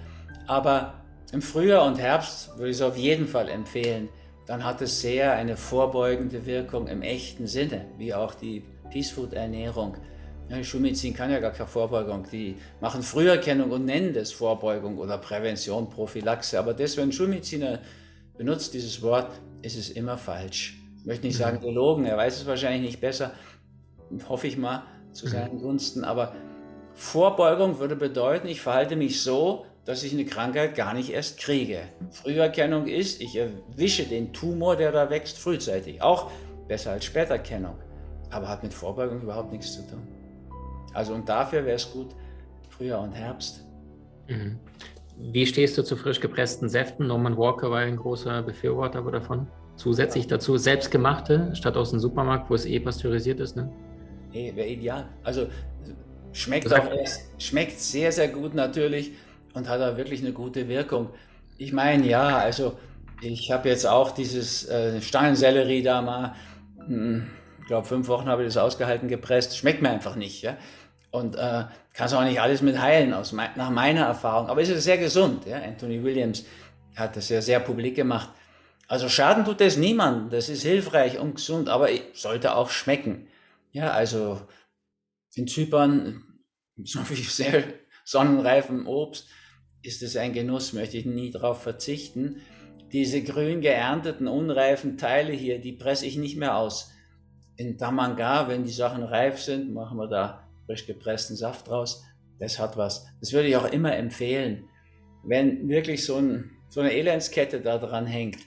aber 0.45 1.01
im 1.31 1.41
Frühjahr 1.41 1.85
und 1.85 1.99
Herbst 1.99 2.55
würde 2.57 2.69
ich 2.69 2.77
es 2.77 2.81
auf 2.83 2.95
jeden 2.95 3.27
Fall 3.27 3.49
empfehlen. 3.49 4.09
Dann 4.45 4.63
hat 4.63 4.81
es 4.81 5.01
sehr 5.01 5.33
eine 5.33 5.57
vorbeugende 5.57 6.45
Wirkung 6.45 6.87
im 6.87 7.01
echten 7.01 7.47
Sinne, 7.47 7.87
wie 7.97 8.13
auch 8.13 8.35
die 8.35 8.63
Peace 8.91 9.09
Food 9.09 9.33
Ernährung. 9.33 9.97
Ja, 10.49 10.63
Schulmedizin 10.63 11.15
kann 11.15 11.31
ja 11.31 11.39
gar 11.39 11.51
keine 11.51 11.67
Vorbeugung. 11.67 12.27
Die 12.31 12.55
machen 12.79 13.01
Früherkennung 13.01 13.71
und 13.71 13.85
nennen 13.85 14.13
das 14.13 14.31
Vorbeugung 14.31 14.99
oder 14.99 15.17
Prävention, 15.17 15.89
Prophylaxe. 15.89 16.59
Aber 16.59 16.75
das, 16.75 16.95
wenn 16.95 17.09
ein 17.09 17.11
Schulmediziner 17.11 17.79
benutzt 18.37 18.75
dieses 18.75 19.01
Wort, 19.01 19.31
ist 19.63 19.77
es 19.79 19.89
immer 19.89 20.15
falsch. 20.15 20.77
Ich 20.99 21.05
möchte 21.05 21.25
nicht 21.25 21.37
sagen 21.37 21.59
gelogen, 21.59 22.05
er 22.05 22.17
weiß 22.17 22.41
es 22.41 22.45
wahrscheinlich 22.45 22.81
nicht 22.81 23.01
besser, 23.01 23.31
hoffe 24.27 24.47
ich 24.47 24.57
mal, 24.57 24.83
zu 25.11 25.27
seinen 25.27 25.59
Gunsten. 25.59 26.03
Aber 26.03 26.33
Vorbeugung 26.93 27.79
würde 27.79 27.95
bedeuten, 27.95 28.47
ich 28.47 28.61
verhalte 28.61 28.95
mich 28.95 29.21
so, 29.21 29.65
dass 29.85 30.03
ich 30.03 30.13
eine 30.13 30.25
Krankheit 30.25 30.75
gar 30.75 30.93
nicht 30.93 31.11
erst 31.11 31.39
kriege. 31.39 31.83
Früherkennung 32.11 32.87
ist, 32.87 33.21
ich 33.21 33.35
erwische 33.35 34.03
den 34.03 34.33
Tumor, 34.33 34.75
der 34.75 34.91
da 34.91 35.09
wächst, 35.09 35.37
frühzeitig. 35.37 36.01
Auch 36.01 36.31
besser 36.67 36.91
als 36.91 37.05
Späterkennung. 37.05 37.75
Aber 38.31 38.47
hat 38.47 38.63
mit 38.63 38.73
Vorbeugung 38.73 39.21
überhaupt 39.21 39.51
nichts 39.51 39.73
zu 39.73 39.87
tun. 39.87 40.07
Also 40.93 41.13
und 41.13 41.29
dafür 41.29 41.65
wäre 41.65 41.75
es 41.75 41.91
gut, 41.91 42.15
Frühjahr 42.69 43.01
und 43.01 43.11
Herbst. 43.11 43.63
Mhm. 44.27 44.59
Wie 45.17 45.45
stehst 45.45 45.77
du 45.77 45.83
zu 45.83 45.95
frisch 45.95 46.19
gepressten 46.19 46.67
Säften? 46.67 47.07
Norman 47.07 47.37
Walker 47.37 47.69
war 47.71 47.79
ein 47.79 47.95
großer 47.95 48.41
Befürworter 48.41 49.01
davon. 49.01 49.47
Zusätzlich 49.75 50.27
dazu 50.27 50.57
selbstgemachte, 50.57 51.51
statt 51.53 51.77
aus 51.77 51.91
dem 51.91 51.99
Supermarkt, 51.99 52.49
wo 52.49 52.55
es 52.55 52.65
eh 52.65 52.79
pasteurisiert 52.79 53.39
ist. 53.39 53.55
Ne? 53.55 53.71
Nee, 54.35 54.51
wäre 54.53 54.67
ideal. 54.67 55.07
Also 55.23 55.47
schmeckt 56.33 56.71
auch 56.73 56.89
schmeckt 57.37 57.79
sehr, 57.79 58.11
sehr 58.11 58.27
gut 58.27 58.53
natürlich 58.53 59.13
und 59.53 59.69
hat 59.69 59.79
auch 59.79 59.95
wirklich 59.95 60.19
eine 60.19 60.33
gute 60.33 60.67
Wirkung. 60.67 61.09
Ich 61.57 61.71
meine, 61.71 62.05
ja, 62.05 62.39
also 62.39 62.77
ich 63.21 63.49
habe 63.53 63.69
jetzt 63.69 63.87
auch 63.87 64.11
dieses 64.11 64.67
äh, 64.67 65.01
Stangensellerie 65.01 65.83
da 65.83 66.01
mal, 66.01 66.35
hm, 66.85 67.27
ich 67.61 67.67
glaube, 67.67 67.87
fünf 67.87 68.09
Wochen 68.09 68.27
habe 68.27 68.41
ich 68.41 68.49
das 68.49 68.57
ausgehalten, 68.57 69.07
gepresst. 69.07 69.57
Schmeckt 69.57 69.81
mir 69.81 69.89
einfach 69.89 70.17
nicht. 70.17 70.41
Ja? 70.41 70.57
Und 71.11 71.37
äh, 71.37 71.63
kannst 71.93 72.13
auch 72.13 72.25
nicht 72.25 72.41
alles 72.41 72.61
mit 72.61 72.77
heilen, 72.77 73.13
aus, 73.13 73.31
nach 73.31 73.69
meiner 73.69 74.05
Erfahrung. 74.05 74.49
Aber 74.49 74.61
es 74.61 74.67
ist 74.67 74.83
sehr 74.83 74.97
gesund. 74.97 75.45
Ja? 75.45 75.61
Anthony 75.61 76.03
Williams 76.03 76.43
hat 76.97 77.15
das 77.15 77.29
ja 77.29 77.41
sehr 77.41 77.61
publik 77.61 77.95
gemacht. 77.95 78.31
Also 78.89 79.07
Schaden 79.07 79.45
tut 79.45 79.61
es 79.61 79.77
niemandem. 79.77 80.29
Das 80.29 80.49
ist 80.49 80.63
hilfreich 80.63 81.19
und 81.19 81.35
gesund, 81.35 81.69
aber 81.69 81.87
sollte 82.13 82.53
auch 82.53 82.69
schmecken. 82.69 83.29
Ja, 83.75 83.91
also 83.91 84.39
in 85.35 85.47
Zypern, 85.47 86.23
so 86.85 86.99
wie 87.09 87.15
sehr 87.15 87.65
sonnenreifen 88.05 88.87
Obst, 88.87 89.27
ist 89.81 90.01
es 90.01 90.15
ein 90.15 90.31
Genuss, 90.31 90.71
möchte 90.71 90.97
ich 90.97 91.05
nie 91.05 91.29
darauf 91.29 91.61
verzichten. 91.61 92.37
Diese 92.93 93.21
grün 93.21 93.59
geernteten, 93.59 94.29
unreifen 94.29 94.97
Teile 94.97 95.33
hier, 95.33 95.59
die 95.59 95.73
presse 95.73 96.05
ich 96.05 96.15
nicht 96.15 96.37
mehr 96.37 96.55
aus. 96.55 96.91
In 97.57 97.77
Damanga, 97.77 98.47
wenn 98.47 98.63
die 98.63 98.71
Sachen 98.71 99.03
reif 99.03 99.41
sind, 99.41 99.73
machen 99.73 99.97
wir 99.97 100.07
da 100.07 100.47
frisch 100.65 100.87
gepressten 100.87 101.35
Saft 101.35 101.67
draus. 101.67 102.01
Das 102.39 102.57
hat 102.59 102.77
was. 102.77 103.05
Das 103.19 103.33
würde 103.33 103.49
ich 103.49 103.57
auch 103.57 103.69
immer 103.69 103.93
empfehlen. 103.93 104.69
Wenn 105.25 105.67
wirklich 105.67 106.05
so, 106.05 106.15
ein, 106.15 106.51
so 106.69 106.79
eine 106.79 106.93
Elendskette 106.93 107.59
da 107.59 107.77
dran 107.77 108.05
hängt, 108.05 108.39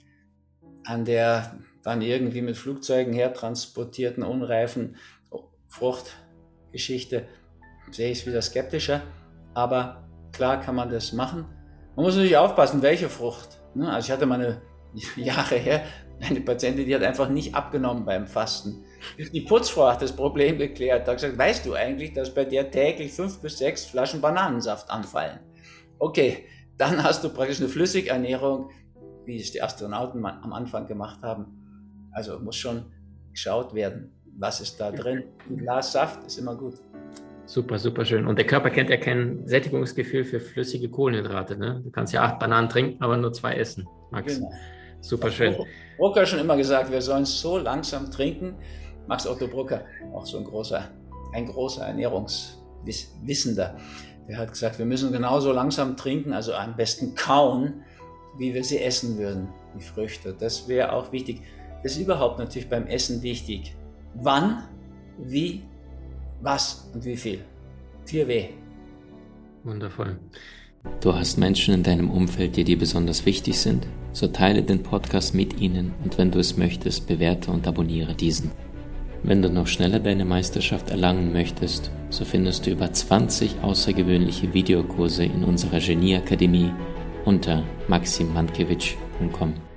an 0.85 1.05
der 1.05 1.59
dann 1.89 2.03
irgendwie 2.03 2.43
mit 2.43 2.57
Flugzeugen 2.57 3.13
hertransportierten, 3.13 4.23
unreifen 4.23 4.97
Fruchtgeschichte, 5.69 7.27
sehe 7.91 8.11
ich 8.11 8.21
es 8.21 8.27
wieder 8.27 8.43
skeptischer. 8.43 9.03
Aber 9.55 10.09
klar 10.33 10.61
kann 10.61 10.75
man 10.75 10.91
das 10.91 11.13
machen. 11.13 11.47
Man 11.97 12.05
muss 12.05 12.15
natürlich 12.15 12.37
aufpassen, 12.37 12.83
welche 12.83 13.09
Frucht. 13.09 13.61
Ne? 13.75 13.91
Also 13.91 14.07
ich 14.07 14.13
hatte 14.13 14.27
mal 14.27 14.41
eine 14.41 14.63
Jahre 15.17 15.57
her 15.57 15.83
eine 16.21 16.41
Patientin, 16.41 16.87
die 16.87 16.95
hat 16.95 17.03
einfach 17.03 17.29
nicht 17.29 17.55
abgenommen 17.55 18.05
beim 18.05 18.27
Fasten. 18.27 18.85
Die 19.33 19.41
Putzfrau 19.43 19.89
hat 19.89 20.03
das 20.03 20.15
Problem 20.15 20.59
geklärt. 20.59 21.07
Da 21.07 21.15
gesagt, 21.15 21.39
weißt 21.39 21.65
du 21.65 21.75
eigentlich, 21.75 22.13
dass 22.13 22.35
bei 22.35 22.45
dir 22.45 22.71
täglich 22.71 23.13
fünf 23.13 23.41
bis 23.41 23.59
sechs 23.59 23.85
Flaschen 23.85 24.21
Bananensaft 24.21 24.91
anfallen? 24.91 25.39
Okay, 25.99 26.45
dann 26.77 27.03
hast 27.03 27.23
du 27.23 27.29
praktisch 27.29 27.61
eine 27.61 27.69
Flüssigernährung, 27.69 28.71
wie 29.27 29.41
es 29.41 29.53
die 29.53 29.63
Astronauten 29.63 30.25
am 30.25 30.53
Anfang 30.53 30.87
gemacht 30.87 31.23
haben. 31.23 31.58
Also 32.19 32.37
muss 32.41 32.57
schon 32.57 32.83
geschaut 33.31 33.73
werden, 33.75 34.11
was 34.39 34.61
ist 34.61 34.81
da 34.81 34.91
drin. 34.91 35.23
Ein 35.49 35.59
Glas 35.59 35.93
Saft 35.93 36.25
ist 36.27 36.37
immer 36.37 36.57
gut. 36.57 36.75
Super, 37.47 37.79
super 37.79 38.05
schön. 38.05 38.27
Und 38.27 38.39
der 38.39 38.45
Körper 38.45 38.71
kennt 38.71 38.91
ja 38.91 38.97
kein 38.97 39.47
Sättigungsgefühl 39.47 40.25
für 40.25 40.41
flüssige 40.41 40.89
Kohlenhydrate. 40.91 41.57
Ne? 41.57 41.81
Du 41.85 41.93
kannst 41.93 42.13
ja 42.13 42.25
acht 42.25 42.41
Bananen 42.41 42.69
trinken, 42.69 43.01
aber 43.01 43.17
nur 43.17 43.33
zwei 43.33 43.55
essen, 43.55 43.87
Max. 44.11 44.35
Genau. 44.35 44.51
Super 45.01 45.31
schön. 45.31 45.55
Brucker 45.97 46.27
schon 46.27 46.41
immer 46.41 46.57
gesagt, 46.57 46.91
wir 46.91 47.01
sollen 47.01 47.25
so 47.25 47.57
langsam 47.57 48.11
trinken. 48.11 48.57
Max 49.07 49.25
Otto 49.25 49.47
Brucker, 49.47 49.83
auch 50.13 50.27
so 50.27 50.39
ein 50.39 50.45
großer, 50.45 50.91
ein 51.35 51.47
großer 51.47 51.87
Ernährungswissender, 51.87 53.77
der 54.29 54.39
hat 54.39 54.51
gesagt, 54.51 54.81
wir 54.81 54.87
müssen 54.87 55.13
genauso 55.13 55.53
langsam 55.53 55.97
trinken, 55.97 56.33
also 56.33 56.53
am 56.53 56.75
besten 56.75 57.15
kauen, 57.15 57.85
wie 58.39 58.55
wir 58.55 58.65
sie 58.65 58.81
essen 58.83 59.19
würden, 59.19 59.51
die 59.77 59.83
Früchte. 59.85 60.35
Das 60.37 60.67
wäre 60.67 60.93
auch 60.93 61.13
wichtig. 61.13 61.43
Ist 61.83 61.99
überhaupt 61.99 62.39
natürlich 62.39 62.69
beim 62.69 62.87
Essen 62.87 63.23
wichtig. 63.23 63.75
Wann, 64.15 64.65
wie 65.19 65.63
was 66.41 66.91
und 66.95 67.05
wie 67.05 67.17
viel. 67.17 67.41
4W. 68.07 68.49
Wundervoll. 69.65 70.19
Du 71.01 71.15
hast 71.15 71.37
Menschen 71.37 71.75
in 71.75 71.83
deinem 71.83 72.11
Umfeld, 72.11 72.57
die 72.57 72.65
dir 72.65 72.79
besonders 72.79 73.27
wichtig 73.27 73.59
sind? 73.59 73.87
So 74.13 74.29
teile 74.29 74.63
den 74.63 74.83
Podcast 74.83 75.35
mit 75.35 75.61
ihnen 75.61 75.95
und 76.03 76.19
wenn 76.19 76.31
du 76.31 76.39
es 76.39 76.57
möchtest, 76.57 77.07
bewerte 77.07 77.51
und 77.51 77.67
abonniere 77.67 78.15
diesen. 78.15 78.51
Wenn 79.23 79.43
du 79.43 79.51
noch 79.51 79.67
schneller 79.67 79.99
deine 79.99 80.25
Meisterschaft 80.25 80.91
erlangen 80.91 81.33
möchtest, 81.33 81.91
so 82.09 82.25
findest 82.25 82.67
du 82.67 82.71
über 82.71 82.93
20 82.93 83.61
außergewöhnliche 83.63 84.55
Videokurse 84.55 85.25
in 85.25 85.45
unserer 85.45 85.81
Genieakademie 85.81 86.73
unter 87.25 87.65
maximmankiewicz.com. 87.89 89.68